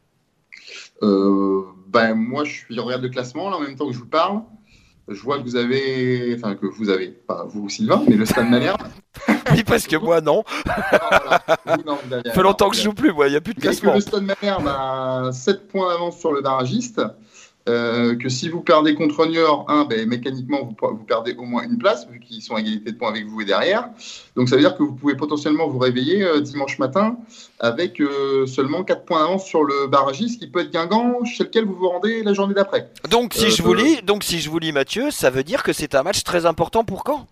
ben 1.02 2.14
moi, 2.14 2.44
je 2.44 2.52
suis 2.52 2.80
regarde 2.80 3.02
le 3.02 3.10
classement 3.10 3.50
là 3.50 3.56
en 3.56 3.60
même 3.60 3.76
temps 3.76 3.86
que 3.86 3.92
je 3.92 3.98
vous 3.98 4.08
parle 4.08 4.40
je 5.08 5.20
vois 5.20 5.38
que 5.38 5.42
vous 5.42 5.56
avez, 5.56 6.34
enfin 6.36 6.54
que 6.54 6.66
vous 6.66 6.88
avez, 6.88 7.08
pas 7.08 7.44
vous 7.44 7.68
Sylvain, 7.68 8.02
mais 8.08 8.16
le 8.16 8.24
Stade 8.24 8.48
Malherbe. 8.48 8.82
oui, 9.52 9.62
parce 9.64 9.86
que 9.86 9.96
moi 9.96 10.20
non. 10.20 10.44
non, 11.86 11.98
fait 12.32 12.42
longtemps 12.42 12.70
que 12.70 12.76
je 12.76 12.82
joue 12.82 12.94
plus, 12.94 13.12
moi, 13.12 13.28
il 13.28 13.32
n'y 13.32 13.36
a 13.36 13.40
plus 13.40 13.54
de 13.54 13.60
classement. 13.60 13.92
Que 13.92 13.96
le 13.96 14.02
Stade 14.02 14.24
Malherbe 14.24 14.66
a 14.66 15.30
7 15.32 15.68
points 15.68 15.92
d'avance 15.92 16.18
sur 16.18 16.32
le 16.32 16.40
barragiste. 16.40 17.02
Euh, 17.66 18.14
que 18.16 18.28
si 18.28 18.50
vous 18.50 18.60
perdez 18.60 18.94
contre 18.94 19.24
Niort, 19.26 19.64
un, 19.68 19.86
ben, 19.86 20.06
mécaniquement, 20.06 20.58
vous, 20.64 20.76
vous, 20.96 21.04
perdez 21.04 21.34
au 21.38 21.44
moins 21.44 21.62
une 21.62 21.78
place, 21.78 22.06
vu 22.10 22.20
qu'ils 22.20 22.42
sont 22.42 22.56
à 22.56 22.60
égalité 22.60 22.92
de 22.92 22.96
points 22.98 23.08
avec 23.08 23.26
vous 23.26 23.40
et 23.40 23.46
derrière. 23.46 23.88
Donc 24.36 24.50
ça 24.50 24.56
veut 24.56 24.60
dire 24.60 24.76
que 24.76 24.82
vous 24.82 24.92
pouvez 24.92 25.14
potentiellement 25.14 25.66
vous 25.66 25.78
réveiller 25.78 26.22
euh, 26.22 26.40
dimanche 26.40 26.78
matin 26.78 27.16
avec 27.60 28.00
euh, 28.00 28.44
seulement 28.44 28.84
4 28.84 29.06
points 29.06 29.20
d'avance 29.20 29.46
sur 29.46 29.64
le 29.64 29.86
barragiste, 29.86 30.40
qui 30.40 30.48
peut 30.48 30.60
être 30.60 30.72
Guingamp, 30.72 31.24
chez 31.24 31.44
lequel 31.44 31.64
vous 31.64 31.74
vous 31.74 31.88
rendez 31.88 32.22
la 32.22 32.34
journée 32.34 32.54
d'après. 32.54 32.90
Donc 33.10 33.32
si, 33.32 33.50
je 33.50 33.62
vous 33.62 33.72
lis, 33.72 34.02
donc 34.02 34.24
si 34.24 34.40
je 34.40 34.50
vous 34.50 34.58
lis 34.58 34.72
Mathieu, 34.72 35.10
ça 35.10 35.30
veut 35.30 35.42
dire 35.42 35.62
que 35.62 35.72
c'est 35.72 35.94
un 35.94 36.02
match 36.02 36.22
très 36.22 36.44
important 36.44 36.84
pour 36.84 37.02
quand 37.02 37.26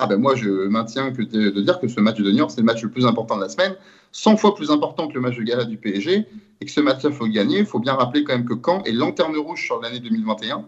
ah 0.00 0.06
ben 0.06 0.16
moi 0.16 0.36
je 0.36 0.68
maintiens 0.68 1.10
que 1.10 1.22
de, 1.22 1.60
dire 1.60 1.80
que 1.80 1.88
ce 1.88 2.00
match 2.00 2.18
de 2.18 2.30
Niort 2.30 2.52
c'est 2.52 2.60
le 2.60 2.66
match 2.66 2.82
le 2.82 2.88
plus 2.88 3.04
important 3.04 3.36
de 3.36 3.42
la 3.42 3.48
semaine, 3.48 3.74
100 4.12 4.36
fois 4.36 4.54
plus 4.54 4.70
important 4.70 5.08
que 5.08 5.14
le 5.14 5.20
match 5.20 5.36
de 5.36 5.42
gala 5.42 5.64
du 5.64 5.76
PSG, 5.76 6.24
et 6.60 6.64
que 6.64 6.70
ce 6.70 6.80
match-là 6.80 7.10
faut 7.10 7.26
gagner. 7.26 7.58
Il 7.58 7.66
faut 7.66 7.78
bien 7.78 7.94
rappeler 7.94 8.24
quand 8.24 8.34
même 8.34 8.46
que 8.46 8.54
Caen 8.64 8.82
est 8.84 8.92
lanterne 8.92 9.36
rouge 9.36 9.64
sur 9.64 9.80
l'année 9.80 10.00
2021. 10.00 10.64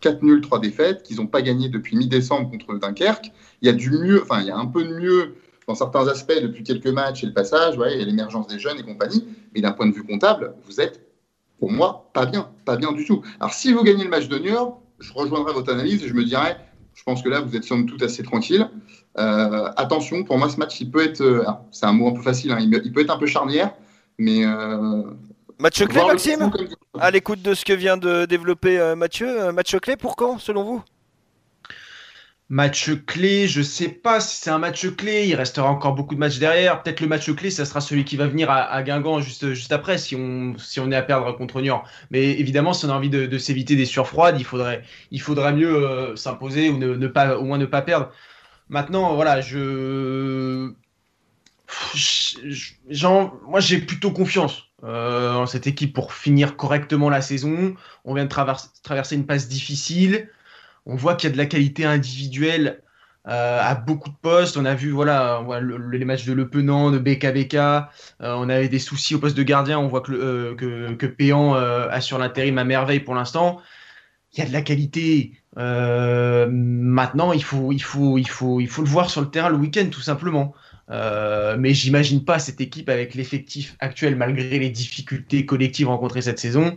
4 0.00 0.22
nuls, 0.22 0.40
3 0.40 0.60
défaites, 0.60 1.02
qu'ils 1.02 1.18
n'ont 1.18 1.26
pas 1.26 1.42
gagné 1.42 1.68
depuis 1.68 1.96
mi-décembre 1.96 2.50
contre 2.50 2.78
Dunkerque. 2.78 3.32
Il 3.62 3.66
y 3.66 3.68
a 3.68 3.72
du 3.72 3.90
mieux, 3.90 4.22
enfin 4.22 4.40
il 4.40 4.46
y 4.46 4.50
a 4.50 4.56
un 4.56 4.66
peu 4.66 4.84
de 4.84 4.94
mieux 4.94 5.36
dans 5.66 5.74
certains 5.74 6.08
aspects 6.08 6.40
depuis 6.40 6.64
quelques 6.64 6.88
matchs 6.88 7.22
et 7.22 7.26
le 7.26 7.32
passage, 7.32 7.76
ouais, 7.76 8.00
et 8.00 8.04
l'émergence 8.04 8.46
des 8.46 8.58
jeunes 8.58 8.78
et 8.78 8.82
compagnie. 8.82 9.26
Mais 9.54 9.60
d'un 9.60 9.72
point 9.72 9.86
de 9.86 9.92
vue 9.92 10.04
comptable, 10.04 10.54
vous 10.66 10.80
êtes, 10.80 11.06
pour 11.58 11.70
moi, 11.70 12.10
pas 12.14 12.26
bien, 12.26 12.48
pas 12.64 12.76
bien 12.76 12.92
du 12.92 13.04
tout. 13.04 13.22
Alors 13.38 13.52
si 13.52 13.72
vous 13.72 13.82
gagnez 13.82 14.04
le 14.04 14.10
match 14.10 14.28
de 14.28 14.40
je 14.98 15.12
rejoindrai 15.14 15.52
votre 15.52 15.72
analyse 15.72 16.02
et 16.02 16.08
je 16.08 16.14
me 16.14 16.24
dirais, 16.24 16.58
je 16.94 17.02
pense 17.04 17.22
que 17.22 17.28
là, 17.28 17.40
vous 17.40 17.56
êtes 17.56 17.64
somme 17.64 17.86
toute 17.86 18.02
assez 18.02 18.22
tranquille. 18.22 18.68
Euh, 19.18 19.70
attention, 19.76 20.24
pour 20.24 20.38
moi, 20.38 20.48
ce 20.48 20.56
match, 20.56 20.80
il 20.80 20.90
peut 20.90 21.02
être, 21.02 21.22
euh, 21.22 21.44
c'est 21.70 21.86
un 21.86 21.92
mot 21.92 22.08
un 22.08 22.12
peu 22.12 22.22
facile, 22.22 22.52
hein, 22.52 22.58
il, 22.60 22.92
peut 22.92 23.00
être 23.00 23.10
un 23.10 23.18
peu 23.18 23.26
charnière, 23.26 23.74
mais. 24.18 24.44
Euh, 24.44 25.02
match 25.60 25.84
clé, 25.84 26.00
Maxime 26.06 26.50
À 26.98 27.10
l'écoute 27.10 27.42
de 27.42 27.54
ce 27.54 27.64
que 27.64 27.72
vient 27.72 27.96
de 27.96 28.24
développer 28.24 28.94
Mathieu, 28.96 29.52
match 29.52 29.76
clé 29.76 29.96
pour 29.96 30.16
quand, 30.16 30.38
selon 30.38 30.64
vous? 30.64 30.82
Match 32.50 32.90
clé, 33.06 33.46
je 33.46 33.62
sais 33.62 33.88
pas 33.88 34.18
si 34.18 34.40
c'est 34.40 34.50
un 34.50 34.58
match 34.58 34.84
clé, 34.96 35.28
il 35.28 35.36
restera 35.36 35.70
encore 35.70 35.94
beaucoup 35.94 36.16
de 36.16 36.20
matchs 36.20 36.40
derrière. 36.40 36.82
Peut-être 36.82 37.00
le 37.00 37.06
match 37.06 37.32
clé, 37.32 37.48
ça 37.48 37.64
sera 37.64 37.80
celui 37.80 38.04
qui 38.04 38.16
va 38.16 38.26
venir 38.26 38.50
à, 38.50 38.82
Guingamp 38.82 39.20
juste, 39.20 39.52
juste 39.52 39.70
après, 39.70 39.98
si 39.98 40.16
on, 40.16 40.58
si 40.58 40.80
on 40.80 40.90
est 40.90 40.96
à 40.96 41.02
perdre 41.02 41.30
contre 41.36 41.60
Niort. 41.60 41.84
Mais 42.10 42.30
évidemment, 42.40 42.72
si 42.72 42.86
on 42.86 42.88
a 42.88 42.92
envie 42.92 43.08
de, 43.08 43.38
s'éviter 43.38 43.76
des 43.76 43.84
surfroides, 43.84 44.40
il 44.40 44.44
faudrait, 44.44 44.82
il 45.12 45.20
faudrait 45.20 45.52
mieux 45.52 45.76
euh, 45.76 46.16
s'imposer 46.16 46.70
ou 46.70 46.76
ne, 46.76 47.06
pas, 47.06 47.38
au 47.38 47.44
moins 47.44 47.56
ne 47.56 47.66
pas 47.66 47.82
perdre. 47.82 48.10
Maintenant, 48.68 49.14
voilà, 49.14 49.40
je. 49.40 50.72
moi, 53.46 53.60
j'ai 53.60 53.78
plutôt 53.78 54.10
confiance 54.10 54.69
euh, 54.84 55.46
cette 55.46 55.66
équipe 55.66 55.94
pour 55.94 56.12
finir 56.12 56.56
correctement 56.56 57.10
la 57.10 57.20
saison. 57.20 57.74
On 58.04 58.14
vient 58.14 58.24
de 58.24 58.30
traverser 58.30 59.14
une 59.14 59.26
passe 59.26 59.48
difficile. 59.48 60.28
On 60.86 60.96
voit 60.96 61.14
qu'il 61.14 61.28
y 61.28 61.32
a 61.32 61.34
de 61.34 61.38
la 61.38 61.46
qualité 61.46 61.84
individuelle 61.84 62.82
euh, 63.28 63.60
à 63.62 63.74
beaucoup 63.74 64.08
de 64.08 64.16
postes. 64.22 64.56
On 64.56 64.64
a 64.64 64.74
vu 64.74 64.90
voilà, 64.90 65.44
les 65.92 66.04
matchs 66.04 66.24
de 66.24 66.32
Le 66.32 66.48
Penant, 66.48 66.90
de 66.90 66.98
BKBK. 66.98 67.54
Euh, 67.54 67.82
on 68.20 68.48
avait 68.48 68.68
des 68.68 68.78
soucis 68.78 69.14
au 69.14 69.18
poste 69.18 69.36
de 69.36 69.42
gardien. 69.42 69.78
On 69.78 69.88
voit 69.88 70.00
que, 70.00 70.12
euh, 70.12 70.54
que, 70.54 70.92
que 70.94 71.06
Péan 71.06 71.54
assure 71.54 72.18
l'intérim 72.18 72.58
à 72.58 72.64
merveille 72.64 73.00
pour 73.00 73.14
l'instant. 73.14 73.60
Il 74.32 74.38
y 74.40 74.42
a 74.42 74.46
de 74.46 74.52
la 74.52 74.62
qualité. 74.62 75.34
maintenant, 75.56 77.32
il 77.32 77.44
faut, 77.44 77.72
il, 77.72 77.82
faut, 77.82 78.16
il, 78.18 78.28
faut, 78.28 78.60
il 78.60 78.68
faut 78.68 78.82
le 78.82 78.88
voir 78.88 79.10
sur 79.10 79.20
le 79.20 79.30
terrain 79.30 79.50
le 79.50 79.56
week-end, 79.56 79.88
tout 79.90 80.00
simplement. 80.00 80.54
Mais 80.90 81.74
j'imagine 81.74 82.24
pas 82.24 82.38
cette 82.38 82.60
équipe 82.60 82.88
avec 82.88 83.14
l'effectif 83.14 83.76
actuel, 83.80 84.16
malgré 84.16 84.58
les 84.58 84.70
difficultés 84.70 85.46
collectives 85.46 85.88
rencontrées 85.88 86.22
cette 86.22 86.38
saison, 86.38 86.76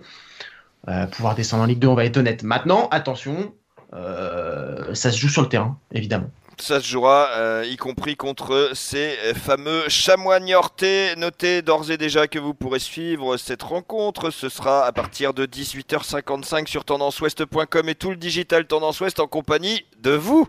pouvoir 1.11 1.35
descendre 1.35 1.63
en 1.63 1.65
Ligue 1.65 1.79
2, 1.79 1.87
on 1.87 1.95
va 1.95 2.05
être 2.05 2.17
honnête. 2.17 2.43
Maintenant, 2.43 2.87
attention, 2.91 3.53
euh, 3.95 4.93
ça 4.95 5.11
se 5.11 5.17
joue 5.17 5.29
sur 5.29 5.41
le 5.41 5.49
terrain, 5.49 5.77
évidemment. 5.91 6.29
Ça 6.59 6.79
se 6.79 6.87
jouera, 6.87 7.29
euh, 7.31 7.65
y 7.67 7.77
compris 7.77 8.15
contre 8.15 8.71
ces 8.73 9.15
fameux 9.33 9.89
chamois 9.89 10.39
niortais. 10.39 11.15
Notez 11.15 11.61
d'ores 11.63 11.89
et 11.89 11.97
déjà 11.97 12.27
que 12.27 12.37
vous 12.37 12.53
pourrez 12.53 12.79
suivre 12.79 13.37
cette 13.37 13.63
rencontre. 13.63 14.29
Ce 14.29 14.49
sera 14.49 14.85
à 14.85 14.91
partir 14.91 15.33
de 15.33 15.45
18h55 15.45 16.67
sur 16.67 16.85
tendanceouest.com 16.85 17.89
et 17.89 17.95
tout 17.95 18.11
le 18.11 18.17
digital 18.17 18.65
Tendance 18.65 19.01
Ouest 19.01 19.19
en 19.19 19.27
compagnie 19.27 19.85
de 19.99 20.11
vous, 20.11 20.47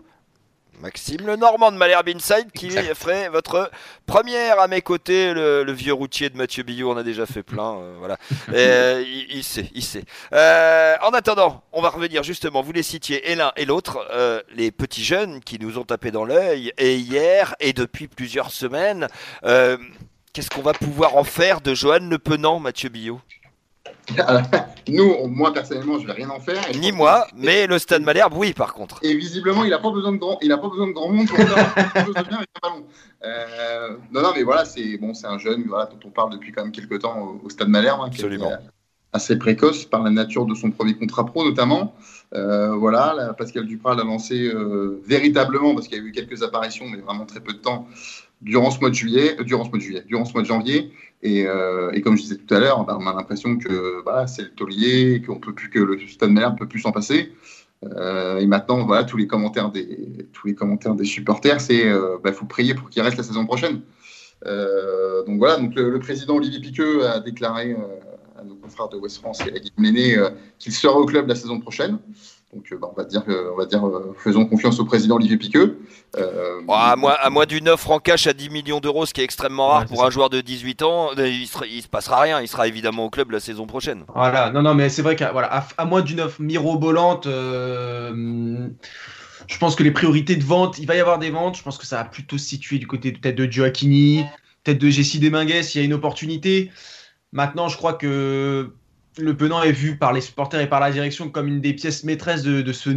Maxime 0.81 1.25
Le 1.25 1.35
Normand 1.35 1.71
de 1.71 1.77
Malherbe 1.77 2.09
Inside 2.09 2.51
qui 2.53 2.69
ferait 2.69 3.29
votre 3.29 3.71
première 4.05 4.59
à 4.59 4.67
mes 4.67 4.81
côtés, 4.81 5.33
le, 5.33 5.71
vieux 5.71 5.93
routier 5.93 6.29
de 6.29 6.37
Mathieu 6.37 6.63
Billot, 6.63 6.91
on 6.91 6.97
a 6.97 7.03
déjà 7.03 7.25
fait 7.25 7.43
plein, 7.43 7.77
euh, 7.77 7.95
voilà. 7.99 8.17
Euh, 8.53 9.03
il, 9.29 9.43
sait, 9.43 9.69
il 9.73 9.83
sait. 9.83 10.03
Euh, 10.31 10.93
en 11.01 11.09
attendant, 11.09 11.63
on 11.73 11.81
va 11.81 11.89
revenir 11.89 12.23
justement, 12.23 12.61
vous 12.61 12.71
les 12.71 12.83
citiez 12.83 13.31
et 13.31 13.35
l'un 13.35 13.51
et 13.55 13.65
l'autre, 13.65 14.07
les 14.53 14.71
petits 14.71 15.03
jeunes 15.03 15.41
qui 15.41 15.59
nous 15.59 15.77
ont 15.77 15.83
tapé 15.83 16.11
dans 16.11 16.25
l'œil, 16.25 16.71
et 16.77 16.95
hier, 16.95 17.55
et 17.59 17.73
depuis 17.73 18.07
plusieurs 18.07 18.51
semaines, 18.51 19.07
qu'est-ce 19.43 20.49
qu'on 20.49 20.61
va 20.61 20.73
pouvoir 20.73 21.15
en 21.15 21.23
faire 21.23 21.61
de 21.61 21.73
Johan 21.73 22.07
Le 22.09 22.17
Penant, 22.17 22.59
Mathieu 22.59 22.89
Billot? 22.89 23.19
Nous, 24.87 25.27
moi 25.27 25.53
personnellement, 25.53 25.99
je 25.99 26.07
vais 26.07 26.13
rien 26.13 26.29
en 26.29 26.39
faire. 26.39 26.61
Ni 26.79 26.91
moi, 26.91 27.27
mais 27.35 27.67
le 27.67 27.79
Stade 27.79 28.03
Malherbe, 28.03 28.33
oui, 28.35 28.53
par 28.53 28.73
contre. 28.73 28.99
Et 29.01 29.15
visiblement, 29.15 29.63
il 29.63 29.71
n'a 29.71 29.79
pas 29.79 29.91
besoin 29.91 30.11
de 30.11 30.17
grand, 30.17 30.37
il 30.41 30.51
a 30.51 30.57
pas 30.57 30.69
besoin 30.69 30.87
de 30.87 30.91
grand 30.93 31.09
monde 31.09 31.27
pour 31.27 31.37
faire 31.37 31.45
bien 32.27 32.37
avec 32.37 32.49
un 32.63 32.69
ballon. 32.69 32.85
Euh, 33.23 33.97
non, 34.11 34.21
non, 34.21 34.31
mais 34.35 34.43
voilà, 34.43 34.65
c'est 34.65 34.97
bon, 34.97 35.13
c'est 35.13 35.27
un 35.27 35.39
jeune, 35.39 35.63
voilà, 35.67 35.85
dont 35.87 35.99
on 36.05 36.11
parle 36.11 36.31
depuis 36.31 36.51
quand 36.51 36.63
même 36.63 36.71
quelques 36.71 36.99
temps 36.99 37.39
au, 37.43 37.49
Stade 37.49 37.69
Malherbe, 37.69 38.01
hein, 38.01 38.07
Absolument. 38.07 38.51
assez 39.11 39.37
précoce 39.37 39.85
par 39.85 40.03
la 40.03 40.11
nature 40.11 40.45
de 40.45 40.53
son 40.53 40.71
premier 40.71 40.93
contrat 40.93 41.25
pro 41.25 41.43
notamment. 41.43 41.95
Euh, 42.33 42.75
voilà, 42.75 43.33
Pascal 43.37 43.65
Duprat 43.65 43.95
l'a 43.95 44.03
lancé 44.03 44.47
euh, 44.47 45.01
véritablement 45.05 45.73
parce 45.73 45.87
qu'il 45.87 45.97
y 45.97 46.01
a 46.01 46.03
eu 46.03 46.11
quelques 46.11 46.43
apparitions, 46.43 46.85
mais 46.87 46.97
vraiment 46.97 47.25
très 47.25 47.39
peu 47.39 47.53
de 47.53 47.59
temps 47.59 47.87
durant 48.41 48.71
ce 48.71 48.79
mois 48.79 48.89
de 48.89 48.95
juillet, 48.95 49.37
durant 49.43 49.63
ce 49.63 49.69
mois 49.69 49.79
de 49.79 49.83
juillet, 49.83 50.03
durant 50.07 50.25
ce 50.25 50.33
mois 50.33 50.41
de 50.41 50.47
janvier. 50.47 50.91
Euh, 51.25 51.91
et, 51.91 52.01
comme 52.01 52.17
je 52.17 52.23
disais 52.23 52.37
tout 52.37 52.53
à 52.53 52.59
l'heure, 52.59 52.85
bah, 52.85 52.97
on 52.99 53.07
a 53.07 53.13
l'impression 53.13 53.57
que 53.57 54.03
c'est 54.27 54.43
le 54.43 54.49
taulier, 54.49 55.21
qu'on 55.25 55.39
peut 55.39 55.53
plus 55.53 55.69
que 55.69 55.79
le 55.79 55.99
Stade 56.07 56.31
ne 56.31 56.57
peut 56.57 56.67
plus 56.67 56.79
s'en 56.79 56.91
passer. 56.91 57.33
Euh, 57.83 58.37
et 58.37 58.45
maintenant, 58.45 58.85
voilà, 58.85 59.03
tous 59.03 59.17
les 59.17 59.27
commentaires 59.27 59.71
des 59.71 60.27
tous 60.33 60.47
les 60.47 60.55
commentaires 60.55 60.95
des 60.95 61.05
supporters, 61.05 61.61
c'est 61.61 61.87
euh, 61.87 62.17
bah, 62.23 62.31
faut 62.31 62.45
prier 62.45 62.73
pour 62.73 62.89
qu'il 62.89 63.01
reste 63.01 63.17
la 63.17 63.23
saison 63.23 63.45
prochaine. 63.45 63.81
donc 64.45 65.37
voilà, 65.39 65.57
donc 65.57 65.75
le, 65.75 65.99
président 65.99 66.35
Olivier 66.35 66.59
Piqueux 66.59 67.07
a 67.07 67.19
déclaré 67.19 67.75
à 68.37 68.43
nos 68.43 68.55
confrères 68.55 68.89
de 68.89 68.97
West 68.97 69.17
France 69.17 69.41
et 69.41 69.55
à 69.55 69.59
Guillaume 69.59 70.31
qu'il 70.59 70.71
sera 70.71 70.97
au 70.97 71.05
club 71.05 71.27
la 71.27 71.35
saison 71.35 71.59
prochaine. 71.59 71.97
Donc, 72.55 72.71
euh, 72.71 72.77
bah, 72.77 72.87
on 72.89 72.95
va 72.95 73.03
dire, 73.03 73.21
on 73.27 73.57
va 73.57 73.65
dire 73.65 73.85
euh, 73.85 74.15
faisons 74.17 74.45
confiance 74.45 74.79
au 74.79 74.85
président 74.85 75.15
Olivier 75.15 75.35
Piqueux. 75.35 75.77
Euh, 76.17 76.61
à, 76.69 76.95
moins, 76.95 77.15
à 77.21 77.29
moins 77.29 77.45
d'une 77.45 77.67
offre 77.67 77.91
en 77.91 77.99
cash 77.99 78.27
à 78.27 78.33
10 78.33 78.49
millions 78.49 78.79
d'euros, 78.79 79.05
ce 79.05 79.13
qui 79.13 79.19
est 79.19 79.25
extrêmement 79.25 79.67
rare 79.67 79.85
pour 79.85 80.05
un 80.05 80.09
joueur 80.09 80.29
de 80.29 80.39
18 80.39 80.81
ans, 80.83 81.09
il 81.17 81.41
ne 81.41 81.45
se 81.81 81.87
passera 81.89 82.21
rien. 82.21 82.39
Il 82.39 82.47
sera 82.47 82.67
évidemment 82.67 83.03
au 83.05 83.09
club 83.09 83.31
la 83.31 83.41
saison 83.41 83.67
prochaine. 83.67 84.05
Voilà, 84.15 84.51
non, 84.51 84.61
non, 84.61 84.73
mais 84.73 84.87
c'est 84.87 85.01
vrai 85.01 85.17
qu'à 85.17 85.33
voilà, 85.33 85.65
à, 85.77 85.85
moins 85.85 86.01
d'une 86.01 86.21
offre 86.21 86.41
mirobolante, 86.41 87.27
je 87.27 88.69
pense 89.59 89.75
que 89.75 89.83
les 89.83 89.91
priorités 89.91 90.37
de 90.37 90.43
vente, 90.43 90.79
il 90.79 90.87
va 90.87 90.95
y 90.95 91.01
avoir 91.01 91.19
des 91.19 91.31
ventes. 91.31 91.57
Je 91.57 91.63
pense 91.63 91.77
que 91.77 91.85
ça 91.85 91.97
va 91.97 92.05
plutôt 92.05 92.37
se 92.37 92.45
situer 92.45 92.77
du 92.79 92.87
côté 92.87 93.11
peut-être 93.11 93.35
de 93.35 93.51
Gioacchini, 93.51 94.23
peut-être 94.63 94.79
de 94.79 94.89
Jessie 94.89 95.19
Desmingues 95.19 95.61
s'il 95.61 95.81
y 95.81 95.83
a 95.83 95.85
une 95.85 95.93
opportunité. 95.93 96.71
Maintenant, 97.33 97.67
je 97.67 97.75
crois 97.75 97.93
que 97.93 98.71
le 99.17 99.35
Penant 99.35 99.61
est 99.63 99.71
vu 99.71 99.97
par 99.97 100.13
les 100.13 100.21
supporters 100.21 100.61
et 100.61 100.69
par 100.69 100.79
la 100.79 100.91
direction 100.91 101.29
comme 101.29 101.47
une 101.47 101.61
des 101.61 101.73
pièces 101.73 102.03
maîtresses 102.03 102.43
de, 102.43 102.71
ce, 102.73 102.89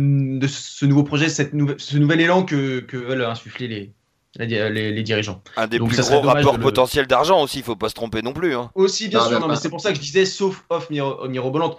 nouveau 0.84 1.02
projet, 1.02 1.28
cette 1.28 1.52
ce 1.78 1.96
nouvel 1.96 2.20
élan 2.20 2.44
que, 2.44 2.84
veulent 2.92 3.24
insuffler 3.24 3.68
les, 3.68 3.92
les, 4.38 5.02
dirigeants. 5.02 5.42
Un 5.56 5.66
des 5.66 5.78
plus 5.78 6.00
gros 6.00 6.20
rapports 6.20 6.58
potentiels 6.58 7.06
d'argent 7.06 7.42
aussi, 7.42 7.58
il 7.58 7.64
faut 7.64 7.76
pas 7.76 7.88
se 7.88 7.94
tromper 7.94 8.22
non 8.22 8.32
plus. 8.32 8.54
Hein. 8.54 8.70
Aussi, 8.74 9.08
bien 9.08 9.20
sûr, 9.20 9.48
mais 9.48 9.56
c'est 9.56 9.70
pour 9.70 9.80
ça 9.80 9.90
que 9.90 9.96
je 9.96 10.02
disais, 10.02 10.24
sauf 10.24 10.64
off 10.70 10.90
mirobolante. 10.90 11.78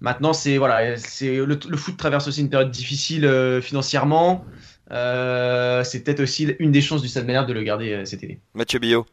Maintenant, 0.00 0.32
c'est 0.32 0.58
voilà, 0.58 0.96
c'est 0.96 1.36
le, 1.36 1.76
foot 1.76 1.96
traverse 1.96 2.28
aussi 2.28 2.40
une 2.40 2.50
période 2.50 2.70
difficile 2.70 3.24
euh, 3.24 3.60
financièrement. 3.62 4.44
Euh, 4.90 5.82
c'est 5.82 6.04
peut-être 6.04 6.20
aussi 6.20 6.54
une 6.58 6.72
des 6.72 6.82
chances 6.82 7.00
du 7.00 7.08
Stade 7.08 7.26
Malherbe 7.26 7.48
de 7.48 7.54
le 7.54 7.62
garder 7.62 7.92
euh, 7.92 8.04
cet 8.04 8.22
été. 8.22 8.40
Mathieu 8.54 8.78
Billot. 8.78 9.06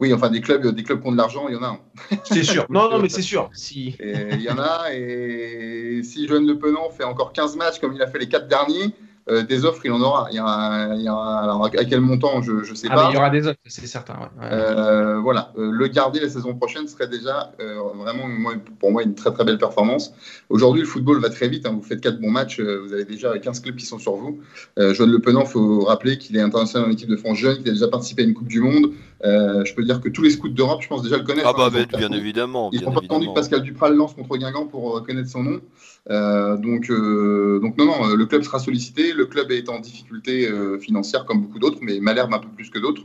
Oui, 0.00 0.12
enfin, 0.14 0.30
des 0.30 0.40
clubs, 0.40 0.66
des 0.66 0.82
clubs 0.82 1.00
qui 1.00 1.08
ont 1.08 1.12
de 1.12 1.16
l'argent, 1.16 1.46
il 1.48 1.54
y 1.54 1.58
en 1.58 1.62
a. 1.62 1.68
un. 1.68 1.78
C'est 2.24 2.42
sûr. 2.42 2.66
non, 2.70 2.90
non, 2.90 2.98
mais 2.98 3.08
c'est 3.08 3.22
sûr. 3.22 3.50
Si... 3.52 3.96
Il 4.00 4.40
y 4.40 4.50
en 4.50 4.58
a. 4.58 4.92
Et 4.92 6.02
si 6.02 6.26
Joanne 6.26 6.46
Le 6.46 6.58
Penant 6.58 6.90
fait 6.90 7.04
encore 7.04 7.32
15 7.32 7.56
matchs 7.56 7.78
comme 7.80 7.92
il 7.92 8.02
a 8.02 8.06
fait 8.06 8.18
les 8.18 8.28
4 8.28 8.48
derniers, 8.48 8.94
euh, 9.30 9.42
des 9.42 9.64
offres, 9.64 9.82
il 9.84 9.92
en 9.92 10.00
aura. 10.00 10.28
Il 10.30 10.36
y 10.36 10.40
aura, 10.40 11.40
alors 11.40 11.64
à 11.64 11.84
quel 11.84 12.00
montant, 12.00 12.42
je 12.42 12.52
ne 12.52 12.74
sais 12.74 12.88
ah, 12.90 12.94
pas. 12.94 13.08
il 13.10 13.14
y 13.14 13.16
aura 13.16 13.30
des 13.30 13.46
offres, 13.46 13.58
c'est 13.66 13.86
certain. 13.86 14.14
Euh, 14.42 15.20
voilà, 15.20 15.52
euh, 15.58 15.70
le 15.70 15.86
garder 15.88 16.20
la 16.20 16.28
saison 16.28 16.54
prochaine 16.54 16.88
serait 16.88 17.06
déjà 17.06 17.52
vraiment, 17.94 18.28
pour 18.78 18.90
moi, 18.90 19.02
une 19.02 19.14
très 19.14 19.32
très 19.32 19.44
belle 19.44 19.58
performance. 19.58 20.12
Aujourd'hui, 20.48 20.82
le 20.82 20.88
football 20.88 21.20
va 21.20 21.30
très 21.30 21.48
vite. 21.48 21.66
Hein. 21.66 21.72
vous 21.74 21.82
faites 21.82 22.00
4 22.00 22.20
bons 22.20 22.30
matchs, 22.30 22.60
vous 22.60 22.92
avez 22.92 23.04
déjà 23.04 23.38
15 23.38 23.60
clubs 23.60 23.76
qui 23.76 23.86
sont 23.86 23.98
sur 23.98 24.14
vous. 24.16 24.40
Joanne 24.76 25.10
Le 25.10 25.20
Penant, 25.20 25.42
il 25.42 25.48
faut 25.48 25.80
rappeler 25.84 26.18
qu'il 26.18 26.36
est 26.36 26.42
international 26.42 26.88
en 26.88 26.92
équipe 26.92 27.08
de 27.08 27.16
France 27.16 27.38
jeune, 27.38 27.58
qu'il 27.58 27.68
a 27.68 27.72
déjà 27.72 27.88
participé 27.88 28.22
à 28.22 28.24
une 28.24 28.34
Coupe 28.34 28.48
du 28.48 28.60
Monde. 28.60 28.92
Je 29.22 29.74
peux 29.74 29.84
dire 29.84 30.00
que 30.00 30.08
tous 30.08 30.22
les 30.22 30.30
scouts 30.30 30.48
d'Europe, 30.48 30.82
je 30.82 30.88
pense 30.88 31.02
déjà 31.02 31.18
le 31.18 31.24
connaissent. 31.24 31.44
Ah 31.46 31.52
bah, 31.52 31.70
hein, 31.74 31.98
bien, 31.98 32.10
évidemment. 32.12 32.70
Ils 32.72 32.82
n'ont 32.82 32.92
pas 32.92 33.00
attendu 33.04 33.28
que 33.28 33.34
Pascal 33.34 33.62
Duprat 33.62 33.90
le 33.90 33.96
lance 33.96 34.14
contre 34.14 34.36
Guingamp 34.36 34.66
pour 34.66 35.02
connaître 35.04 35.28
son 35.28 35.42
nom. 35.42 35.60
donc, 36.56 36.90
donc 36.90 37.76
non, 37.78 37.84
non, 37.84 38.14
le 38.14 38.26
club 38.26 38.42
sera 38.42 38.58
sollicité 38.58 39.10
le 39.20 39.26
club 39.26 39.50
est 39.50 39.68
en 39.68 39.80
difficulté 39.80 40.48
euh, 40.48 40.78
financière 40.78 41.24
comme 41.24 41.42
beaucoup 41.42 41.58
d'autres, 41.58 41.78
mais 41.82 42.00
Malherbe 42.00 42.32
un 42.34 42.38
peu 42.38 42.48
plus 42.48 42.70
que 42.70 42.78
d'autres. 42.78 43.02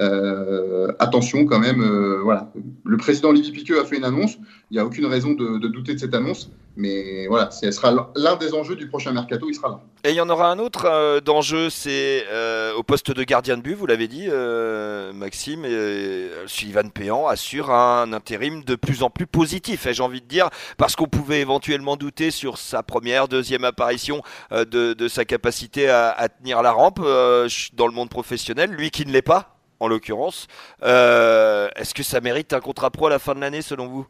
Euh, 0.00 0.92
attention 0.98 1.44
quand 1.46 1.58
même, 1.58 1.82
euh, 1.82 2.20
voilà. 2.22 2.52
Le 2.84 2.96
président 2.96 3.30
Olivier 3.30 3.52
Piqueux 3.52 3.80
a 3.80 3.84
fait 3.84 3.96
une 3.96 4.04
annonce. 4.04 4.36
Il 4.70 4.74
n'y 4.74 4.78
a 4.78 4.86
aucune 4.86 5.06
raison 5.06 5.32
de, 5.32 5.58
douter 5.68 5.94
de 5.94 5.98
cette 5.98 6.14
annonce. 6.14 6.50
Mais 6.76 7.26
voilà, 7.28 7.50
ce 7.52 7.70
sera 7.70 8.10
l'un 8.16 8.36
des 8.36 8.52
enjeux 8.52 8.74
du 8.74 8.88
prochain 8.88 9.12
mercato, 9.12 9.46
il 9.48 9.54
sera 9.54 9.68
là. 9.68 9.80
Et 10.02 10.10
il 10.10 10.16
y 10.16 10.20
en 10.20 10.28
aura 10.28 10.50
un 10.50 10.58
autre 10.58 10.86
euh, 10.86 11.20
d'enjeu, 11.20 11.70
c'est 11.70 12.26
euh, 12.30 12.74
au 12.74 12.82
poste 12.82 13.12
de 13.12 13.22
gardien 13.22 13.56
de 13.56 13.62
but, 13.62 13.74
vous 13.74 13.86
l'avez 13.86 14.08
dit, 14.08 14.26
euh, 14.28 15.12
Maxime, 15.12 15.64
et, 15.64 16.28
Sullivan 16.46 16.90
Péan 16.90 17.28
assure 17.28 17.70
un 17.70 18.12
intérim 18.12 18.64
de 18.64 18.74
plus 18.74 19.04
en 19.04 19.10
plus 19.10 19.26
positif, 19.26 19.86
j'ai 19.88 20.02
envie 20.02 20.20
de 20.20 20.26
dire, 20.26 20.50
parce 20.76 20.96
qu'on 20.96 21.06
pouvait 21.06 21.40
éventuellement 21.40 21.96
douter 21.96 22.32
sur 22.32 22.58
sa 22.58 22.82
première, 22.82 23.28
deuxième 23.28 23.64
apparition 23.64 24.22
de, 24.50 25.08
sa 25.08 25.24
capacité 25.24 25.88
à, 25.88 26.10
à, 26.10 26.28
tenir 26.28 26.60
la 26.60 26.72
rampe 26.72 26.98
dans 26.98 27.86
le 27.86 27.92
monde 27.92 28.10
professionnel, 28.10 28.70
lui 28.70 28.90
qui 28.90 29.06
ne 29.06 29.12
l'est 29.12 29.22
pas, 29.22 29.56
en 29.78 29.86
l'occurrence. 29.86 30.48
Est-ce 30.82 31.94
que 31.94 32.02
ça 32.02 32.20
mérite 32.20 32.52
un 32.52 32.60
contrat 32.60 32.90
pro 32.90 33.06
à 33.06 33.10
la 33.10 33.18
fin 33.18 33.34
de 33.34 33.40
l'année, 33.40 33.62
selon 33.62 33.86
vous? 33.86 34.06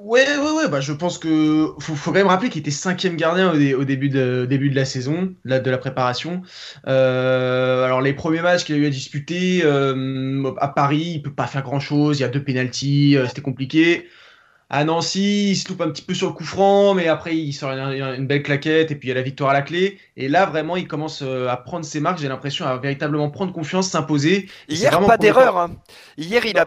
Ouais, 0.00 0.24
ouais, 0.38 0.52
ouais, 0.52 0.68
bah 0.68 0.80
je 0.80 0.92
pense 0.92 1.18
que 1.18 1.72
faut, 1.80 1.96
faut 1.96 2.12
quand 2.12 2.18
même 2.18 2.28
rappeler 2.28 2.50
qu'il 2.50 2.60
était 2.60 2.70
cinquième 2.70 3.16
gardien 3.16 3.52
au, 3.52 3.84
début, 3.84 4.08
de, 4.08 4.46
début 4.48 4.70
de 4.70 4.76
la 4.76 4.84
saison, 4.84 5.34
de 5.44 5.70
la 5.70 5.78
préparation. 5.78 6.42
Euh, 6.86 7.82
alors 7.84 8.00
les 8.00 8.12
premiers 8.12 8.40
matchs 8.40 8.64
qu'il 8.64 8.76
a 8.76 8.78
eu 8.78 8.86
à 8.86 8.90
disputer 8.90 9.62
euh, 9.64 10.52
à 10.58 10.68
Paris, 10.68 11.14
il 11.16 11.22
peut 11.22 11.32
pas 11.34 11.48
faire 11.48 11.62
grand 11.64 11.80
chose. 11.80 12.18
Il 12.18 12.22
y 12.22 12.24
a 12.24 12.28
deux 12.28 12.44
pénalties, 12.44 13.16
euh, 13.16 13.26
c'était 13.26 13.42
compliqué 13.42 14.06
à 14.70 14.84
Nancy, 14.84 15.52
il 15.52 15.56
se 15.56 15.66
loupe 15.68 15.80
un 15.80 15.88
petit 15.88 16.02
peu 16.02 16.12
sur 16.12 16.26
le 16.26 16.34
coup 16.34 16.44
franc, 16.44 16.92
mais 16.92 17.08
après 17.08 17.34
il 17.34 17.54
sort 17.54 17.70
une, 17.70 18.26
belle 18.26 18.42
claquette 18.42 18.90
et 18.90 18.96
puis 18.96 19.08
il 19.08 19.10
y 19.10 19.12
a 19.12 19.14
la 19.14 19.22
victoire 19.22 19.50
à 19.50 19.54
la 19.54 19.62
clé. 19.62 19.98
Et 20.18 20.28
là 20.28 20.44
vraiment 20.44 20.76
il 20.76 20.86
commence 20.86 21.22
euh, 21.22 21.48
à 21.48 21.56
prendre 21.56 21.86
ses 21.86 22.00
marques, 22.00 22.18
j'ai 22.18 22.28
l'impression 22.28 22.66
à 22.66 22.76
véritablement 22.76 23.30
prendre 23.30 23.52
confiance, 23.52 23.88
s'imposer. 23.88 24.46
Hier 24.68 25.00
pas 25.06 25.16
d'erreur. 25.16 25.56
Hein. 25.56 25.70
Hier 26.18 26.44
il 26.44 26.58
a, 26.58 26.66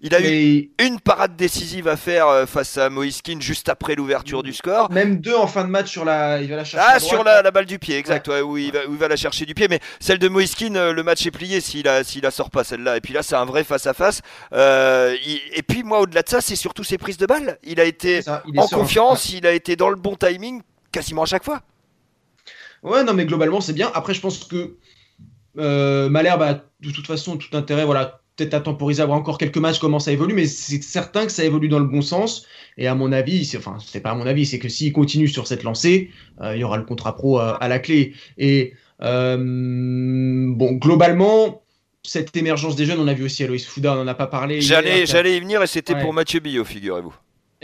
il, 0.00 0.14
a 0.14 0.20
eu 0.22 0.70
une 0.82 1.00
parade 1.00 1.36
décisive 1.36 1.86
à 1.86 1.98
faire 1.98 2.28
euh, 2.28 2.46
face 2.46 2.78
à 2.78 2.88
Moiskin 2.88 3.36
juste 3.40 3.68
après 3.68 3.94
l'ouverture 3.94 4.42
du 4.42 4.54
score. 4.54 4.90
Même 4.90 5.20
deux 5.20 5.36
en 5.36 5.46
fin 5.46 5.64
de 5.64 5.70
match 5.70 5.90
sur 5.90 6.06
la, 6.06 6.40
il 6.40 6.48
va 6.48 6.56
la 6.56 6.64
chercher. 6.64 6.86
Ah 6.88 6.98
sur 6.98 7.24
la, 7.24 7.42
balle 7.50 7.66
du 7.66 7.78
pied, 7.78 7.98
exact. 7.98 8.28
où, 8.28 8.56
il 8.56 8.72
va, 8.72 8.86
où, 8.88 8.92
il 8.92 8.98
va, 8.98 9.08
la 9.08 9.16
chercher 9.16 9.44
du 9.44 9.52
pied. 9.52 9.68
Mais 9.68 9.80
celle 10.00 10.18
de 10.18 10.28
Moiskin, 10.28 10.74
euh, 10.76 10.94
le 10.94 11.02
match 11.02 11.26
est 11.26 11.30
plié 11.30 11.60
s'il 11.60 11.84
la, 11.84 12.04
s'il 12.04 12.22
la 12.22 12.30
sort 12.30 12.50
pas 12.50 12.64
celle-là. 12.64 12.96
Et 12.96 13.02
puis 13.02 13.12
là 13.12 13.22
c'est 13.22 13.36
un 13.36 13.44
vrai 13.44 13.64
face 13.64 13.86
à 13.86 13.92
face. 13.92 14.22
et 14.54 15.62
puis 15.68 15.82
moi 15.82 16.00
au-delà 16.00 16.22
de 16.22 16.28
ça 16.30 16.40
c'est 16.40 16.56
surtout 16.56 16.84
ses 16.84 16.96
prises 16.96 17.18
de 17.18 17.26
il 17.62 17.80
a 17.80 17.84
été 17.84 18.20
en 18.56 18.66
confiance, 18.68 19.32
il 19.32 19.46
a 19.46 19.52
été 19.52 19.76
dans 19.76 19.90
le 19.90 19.96
bon 19.96 20.16
timing 20.16 20.62
quasiment 20.92 21.22
à 21.22 21.26
chaque 21.26 21.44
fois. 21.44 21.62
Ouais, 22.82 23.02
non, 23.02 23.14
mais 23.14 23.24
globalement, 23.24 23.60
c'est 23.60 23.72
bien. 23.72 23.90
Après, 23.94 24.14
je 24.14 24.20
pense 24.20 24.44
que 24.44 24.76
euh, 25.58 26.08
Malherbe 26.08 26.42
a 26.42 26.64
de 26.80 26.90
toute 26.90 27.06
façon 27.06 27.36
tout 27.36 27.56
intérêt, 27.56 27.84
voilà, 27.84 28.20
peut-être 28.36 28.54
à 28.54 28.60
temporiser, 28.60 29.02
avoir 29.02 29.18
encore 29.18 29.38
quelques 29.38 29.56
matchs, 29.56 29.78
comment 29.78 29.98
ça 29.98 30.12
évolue, 30.12 30.34
mais 30.34 30.46
c'est 30.46 30.82
certain 30.82 31.24
que 31.24 31.32
ça 31.32 31.44
évolue 31.44 31.68
dans 31.68 31.78
le 31.78 31.86
bon 31.86 32.02
sens. 32.02 32.46
Et 32.76 32.86
à 32.86 32.94
mon 32.94 33.10
avis, 33.10 33.44
c'est, 33.44 33.56
enfin, 33.56 33.78
c'est 33.84 34.00
pas 34.00 34.10
à 34.10 34.14
mon 34.14 34.26
avis, 34.26 34.44
c'est 34.44 34.58
que 34.58 34.68
s'il 34.68 34.92
continue 34.92 35.28
sur 35.28 35.46
cette 35.46 35.62
lancée, 35.62 36.10
euh, 36.42 36.54
il 36.54 36.60
y 36.60 36.64
aura 36.64 36.76
le 36.76 36.84
contrat 36.84 37.16
pro 37.16 37.38
à, 37.38 37.66
la 37.68 37.78
clé. 37.78 38.12
Et 38.36 38.74
euh, 39.02 39.36
bon, 39.38 40.72
globalement, 40.72 41.62
cette 42.02 42.36
émergence 42.36 42.76
des 42.76 42.84
jeunes, 42.84 43.00
on 43.00 43.08
a 43.08 43.14
vu 43.14 43.24
aussi 43.24 43.44
Aloïs 43.44 43.64
Fouda, 43.64 43.94
on 43.94 43.96
n'en 43.96 44.06
a 44.08 44.14
pas 44.14 44.26
parlé. 44.26 44.60
J'allais, 44.60 45.06
j'allais 45.06 45.36
y 45.36 45.40
venir 45.40 45.62
et 45.62 45.66
c'était 45.66 45.94
pour 45.94 46.12
Mathieu 46.12 46.40
Billot, 46.40 46.64
figurez-vous. 46.64 47.14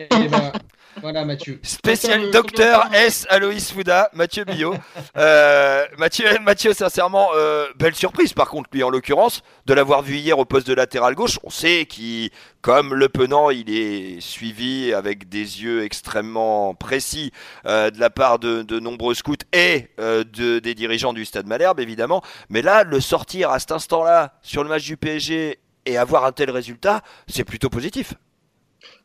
Ben, 0.09 0.53
voilà 1.01 1.25
Mathieu. 1.25 1.61
Spécial 1.63 2.31
docteur 2.31 2.91
S. 2.93 3.27
Aloïs 3.31 3.73
Fouda, 3.73 4.11
Mathieu 4.13 4.45
Billot. 4.45 4.75
Euh, 5.17 5.85
Mathieu, 5.99 6.27
Mathieu, 6.43 6.73
sincèrement, 6.73 7.29
euh, 7.35 7.67
belle 7.79 7.95
surprise 7.95 8.33
par 8.33 8.49
contre, 8.49 8.69
lui 8.73 8.83
en 8.83 8.91
l'occurrence, 8.91 9.43
de 9.67 9.75
l'avoir 9.75 10.03
vu 10.03 10.17
hier 10.17 10.39
au 10.39 10.45
poste 10.45 10.67
de 10.67 10.75
latéral 10.75 11.15
gauche. 11.15 11.39
On 11.45 11.51
sait 11.51 11.87
qu'il, 11.87 12.31
comme 12.61 12.95
le 12.95 13.09
penant, 13.09 13.51
il 13.51 13.71
est 13.71 14.21
suivi 14.21 14.93
avec 14.93 15.29
des 15.29 15.63
yeux 15.63 15.85
extrêmement 15.85 16.75
précis 16.75 17.33
euh, 17.67 17.91
de 17.91 17.99
la 17.99 18.11
part 18.11 18.39
de, 18.39 18.81
nombreux 18.81 19.15
scouts 19.15 19.37
et 19.53 19.89
de, 19.99 20.59
des 20.59 20.75
dirigeants 20.75 21.13
du 21.13 21.25
Stade 21.25 21.47
Malherbe, 21.47 21.81
évidemment. 21.81 22.23
Mais 22.49 22.63
là, 22.63 22.85
le 22.85 23.01
sortir 23.01 23.51
à 23.51 23.59
cet 23.59 23.73
instant-là 23.73 24.35
sur 24.43 24.63
le 24.63 24.69
match 24.69 24.85
du 24.85 24.97
PSG 24.97 25.59
et 25.87 25.97
avoir 25.97 26.25
un 26.25 26.33
tel 26.33 26.51
résultat, 26.51 27.03
c'est 27.27 27.45
plutôt 27.45 27.71
positif. 27.71 28.15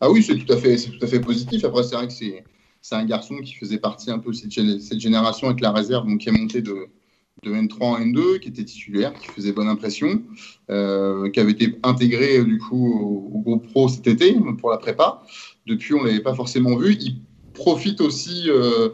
Ah 0.02 0.10
oui, 0.10 0.24
c'est 0.24 0.38
tout, 0.38 0.52
à 0.52 0.58
fait, 0.58 0.76
tout 0.76 1.04
à 1.04 1.08
fait 1.08 1.20
positif. 1.20 1.64
Après, 1.64 1.84
c'est 1.84 1.96
vrai 1.96 2.08
que 2.08 2.14
c'est, 2.14 2.44
un 2.92 3.06
garçon 3.06 3.38
qui 3.38 3.54
faisait 3.56 3.80
partie 3.80 4.12
un 4.12 4.20
peu 4.20 4.32
de 4.32 4.36
cette, 4.36 5.00
génération 5.00 5.48
avec 5.48 5.62
la 5.62 5.72
réserve, 5.72 6.08
donc 6.08 6.20
qui 6.20 6.30
est 6.30 6.32
monté 6.32 6.62
de, 6.62 6.88
de 7.44 7.52
N3 7.52 7.84
en 7.84 8.00
N2, 8.00 8.40
qui 8.40 8.50
était 8.50 8.64
titulaire, 8.64 9.14
qui 9.14 9.28
faisait 9.28 9.52
bonne 9.52 9.68
impression, 9.68 10.22
euh, 10.70 11.30
qui 11.30 11.40
avait 11.40 11.52
été 11.52 11.78
intégré 11.84 12.44
du 12.44 12.58
coup 12.58 13.32
au, 13.34 13.40
groupe 13.40 13.68
pro 13.72 13.90
cet 13.90 14.08
été 14.08 14.36
pour 14.60 14.70
la 14.70 14.78
prépa. 14.78 15.24
Depuis, 15.66 15.94
on 15.94 16.04
ne 16.04 16.08
l'avait 16.08 16.22
pas 16.22 16.34
forcément 16.34 16.76
vu. 16.78 16.96
Il 17.00 17.22
profite 17.54 18.02
aussi, 18.02 18.46
euh, 18.48 18.90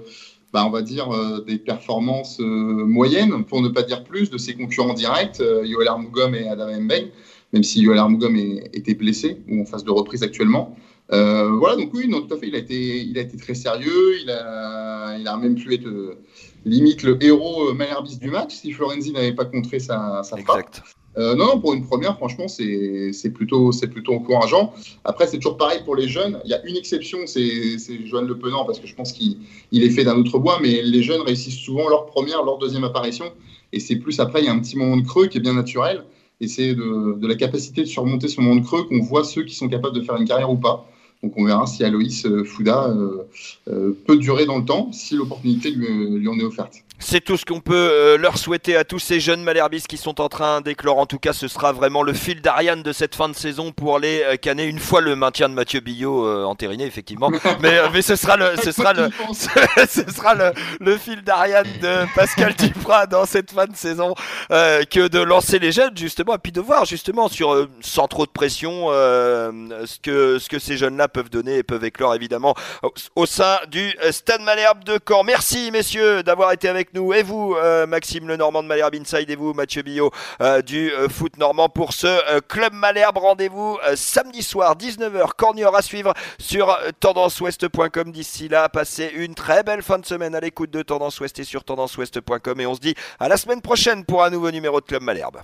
bah, 0.53 0.65
on 0.65 0.69
va 0.69 0.81
dire, 0.81 1.11
euh, 1.11 1.41
des 1.41 1.57
performances 1.57 2.39
moyennes, 2.39 3.43
pour 3.45 3.61
ne 3.61 3.69
pas 3.69 3.83
dire 3.83 4.03
plus, 4.03 4.29
de 4.29 4.37
ses 4.37 4.55
concurrents 4.55 4.93
directs, 4.93 5.39
Yoel 5.39 5.87
Armougom 5.87 6.33
et 6.33 6.47
Adam 6.47 6.79
Mbeng 6.79 7.11
même 7.53 7.63
si 7.63 7.81
Yoel 7.81 7.97
Armougom 7.97 8.35
était 8.73 8.93
blessé 8.93 9.37
ou 9.49 9.61
en 9.61 9.65
phase 9.65 9.83
de 9.83 9.91
reprise 9.91 10.23
actuellement. 10.23 10.75
Euh, 11.11 11.51
voilà, 11.57 11.75
donc 11.75 11.93
oui, 11.93 12.07
non, 12.07 12.21
tout 12.21 12.33
à 12.33 12.37
fait, 12.37 12.47
il 12.47 12.55
a 12.55 12.59
été, 12.59 13.01
il 13.01 13.17
a 13.17 13.21
été 13.21 13.35
très 13.35 13.55
sérieux, 13.55 14.17
il 14.21 14.29
a, 14.29 15.17
il 15.19 15.27
a 15.27 15.35
même 15.35 15.55
pu 15.55 15.73
être 15.73 15.87
euh, 15.87 16.23
limite 16.63 17.03
le 17.03 17.21
héros 17.21 17.69
euh, 17.69 17.73
malherbiste 17.73 18.21
du 18.21 18.29
match 18.29 18.55
si 18.55 18.71
Florenzi 18.71 19.11
n'avait 19.11 19.33
pas 19.33 19.45
contré 19.45 19.79
sa, 19.79 20.21
sa 20.23 20.37
frappe. 20.37 20.77
Euh, 21.17 21.35
non, 21.35 21.59
pour 21.59 21.73
une 21.73 21.85
première, 21.85 22.15
franchement, 22.15 22.47
c'est 22.47 23.11
plutôt, 23.33 23.71
plutôt 23.91 24.13
encourageant. 24.13 24.73
Après, 25.03 25.27
c'est 25.27 25.37
toujours 25.37 25.57
pareil 25.57 25.81
pour 25.83 25.97
les 25.97 26.07
jeunes. 26.07 26.39
Il 26.45 26.51
y 26.51 26.53
a 26.53 26.65
une 26.65 26.77
exception, 26.77 27.19
c'est 27.25 27.77
Joanne 28.05 28.27
Le 28.27 28.37
Penant, 28.37 28.63
parce 28.63 28.79
que 28.79 28.87
je 28.87 28.95
pense 28.95 29.11
qu'il 29.11 29.37
est 29.73 29.89
fait 29.89 30.05
d'un 30.05 30.15
autre 30.15 30.39
bois, 30.39 30.59
mais 30.61 30.81
les 30.81 31.03
jeunes 31.03 31.21
réussissent 31.21 31.59
souvent 31.59 31.89
leur 31.89 32.05
première, 32.05 32.43
leur 32.43 32.57
deuxième 32.59 32.85
apparition. 32.85 33.25
Et 33.73 33.81
c'est 33.81 33.97
plus 33.97 34.21
après, 34.21 34.41
il 34.41 34.45
y 34.45 34.47
a 34.47 34.53
un 34.53 34.59
petit 34.59 34.77
moment 34.77 34.95
de 34.95 35.05
creux 35.05 35.27
qui 35.27 35.37
est 35.37 35.41
bien 35.41 35.53
naturel. 35.53 36.05
Et 36.41 36.47
c'est 36.47 36.73
de, 36.73 37.27
la 37.27 37.35
capacité 37.35 37.81
de 37.81 37.87
surmonter 37.87 38.27
ce 38.27 38.41
moment 38.41 38.55
de 38.55 38.65
creux 38.65 38.83
qu'on 38.83 38.99
voit 38.99 39.23
ceux 39.23 39.43
qui 39.43 39.55
sont 39.55 39.69
capables 39.69 39.95
de 39.95 40.01
faire 40.01 40.15
une 40.15 40.27
carrière 40.27 40.51
ou 40.51 40.57
pas. 40.57 40.87
Donc 41.23 41.33
on 41.37 41.45
verra 41.45 41.67
si 41.67 41.83
Aloïs 41.83 42.25
euh, 42.25 42.43
Fouda 42.43 42.87
euh, 42.87 43.27
euh, 43.67 43.91
peut 44.07 44.17
durer 44.17 44.47
dans 44.47 44.57
le 44.57 44.65
temps 44.65 44.91
si 44.91 45.15
l'opportunité 45.15 45.69
lui 45.69 46.27
en 46.27 46.39
est 46.39 46.43
offerte. 46.43 46.83
C'est 47.03 47.19
tout 47.19 47.35
ce 47.35 47.45
qu'on 47.45 47.59
peut 47.61 47.73
euh, 47.75 48.17
leur 48.17 48.37
souhaiter 48.37 48.77
à 48.77 48.83
tous 48.83 48.99
ces 48.99 49.19
jeunes 49.19 49.43
Malherbistes 49.43 49.87
qui 49.87 49.97
sont 49.97 50.21
en 50.21 50.29
train 50.29 50.61
d'éclore. 50.61 50.99
En 50.99 51.07
tout 51.07 51.17
cas, 51.17 51.33
ce 51.33 51.47
sera 51.47 51.71
vraiment 51.73 52.03
le 52.03 52.13
fil 52.13 52.41
d'Ariane 52.41 52.83
de 52.83 52.93
cette 52.93 53.15
fin 53.15 53.27
de 53.27 53.33
saison 53.33 53.71
pour 53.71 53.97
les 53.97 54.21
euh, 54.21 54.35
canner 54.35 54.65
une 54.65 54.77
fois 54.77 55.01
le 55.01 55.15
maintien 55.15 55.49
de 55.49 55.55
Mathieu 55.55 55.79
Billot 55.79 56.27
euh, 56.27 56.43
entériné, 56.43 56.85
effectivement. 56.85 57.31
mais, 57.59 57.79
mais 57.91 58.03
ce 58.03 58.15
sera 58.15 58.37
le, 58.37 58.55
ce 58.63 58.71
sera 58.71 58.93
le, 58.93 59.09
ce, 59.33 60.11
sera 60.11 60.35
le, 60.35 60.51
le 60.79 60.95
fil 60.95 61.23
d'Ariane 61.23 61.67
de 61.81 62.05
Pascal 62.15 62.53
Duprat 62.53 63.07
dans 63.07 63.25
cette 63.25 63.51
fin 63.51 63.65
de 63.65 63.75
saison 63.75 64.13
que 64.49 65.07
de 65.07 65.19
lancer 65.19 65.57
les 65.57 65.71
jeunes 65.71 65.97
justement 65.97 66.35
et 66.35 66.37
puis 66.37 66.51
de 66.51 66.61
voir 66.61 66.85
justement 66.85 67.27
sur 67.27 67.67
sans 67.81 68.07
trop 68.07 68.25
de 68.27 68.31
pression 68.31 68.89
ce 68.89 69.99
que 69.99 70.37
ce 70.39 70.49
que 70.49 70.59
ces 70.59 70.77
jeunes-là 70.77 71.07
peuvent 71.07 71.29
donner 71.29 71.57
et 71.57 71.63
peuvent 71.63 71.83
éclore 71.83 72.13
évidemment 72.13 72.53
au, 72.83 72.93
au 73.15 73.25
sein 73.25 73.57
du 73.69 73.95
Stade 74.11 74.41
Malherbe 74.41 74.83
de 74.83 74.99
Caen. 75.07 75.23
Merci 75.23 75.71
messieurs 75.71 76.23
d'avoir 76.23 76.51
été 76.51 76.67
avec 76.67 76.90
nous. 76.93 77.13
Et 77.13 77.23
vous, 77.23 77.55
euh, 77.55 77.85
Maxime 77.87 78.27
Lenormand 78.27 78.63
de 78.63 78.67
Malherbe 78.67 78.95
Inside, 78.95 79.29
et 79.29 79.35
vous, 79.35 79.53
Mathieu 79.53 79.81
Billot 79.81 80.11
euh, 80.41 80.61
du 80.61 80.91
euh, 80.91 81.09
foot 81.09 81.37
normand 81.37 81.69
pour 81.69 81.93
ce 81.93 82.39
Club 82.41 82.73
Malherbe. 82.73 83.17
Rendez-vous 83.17 83.77
samedi 83.95 84.41
soir, 84.41 84.75
19h, 84.75 85.29
Cornier 85.37 85.67
à 85.73 85.81
suivre 85.81 86.13
sur 86.39 86.77
tendanceouest.com. 86.99 88.11
D'ici 88.11 88.47
là, 88.47 88.69
passez 88.69 89.11
une 89.15 89.35
très 89.35 89.63
belle 89.63 89.81
fin 89.81 89.99
de 89.99 90.05
semaine 90.05 90.35
à 90.35 90.39
l'écoute 90.39 90.71
de 90.71 90.81
Tendance 90.81 91.19
Ouest 91.19 91.39
et 91.39 91.43
sur 91.43 91.63
tendanceouest.com. 91.63 92.59
Et 92.59 92.65
on 92.65 92.75
se 92.75 92.79
dit 92.79 92.95
à 93.19 93.27
la 93.27 93.37
semaine 93.37 93.61
prochaine 93.61 94.05
pour 94.05 94.23
un 94.23 94.29
nouveau 94.29 94.51
numéro 94.51 94.81
de 94.81 94.85
Club 94.85 95.03
Malherbe. 95.03 95.41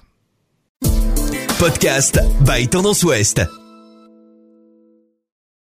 Podcast 1.60 2.20
by 2.42 2.68
Tendance 2.68 3.04
Ouest. 3.04 3.67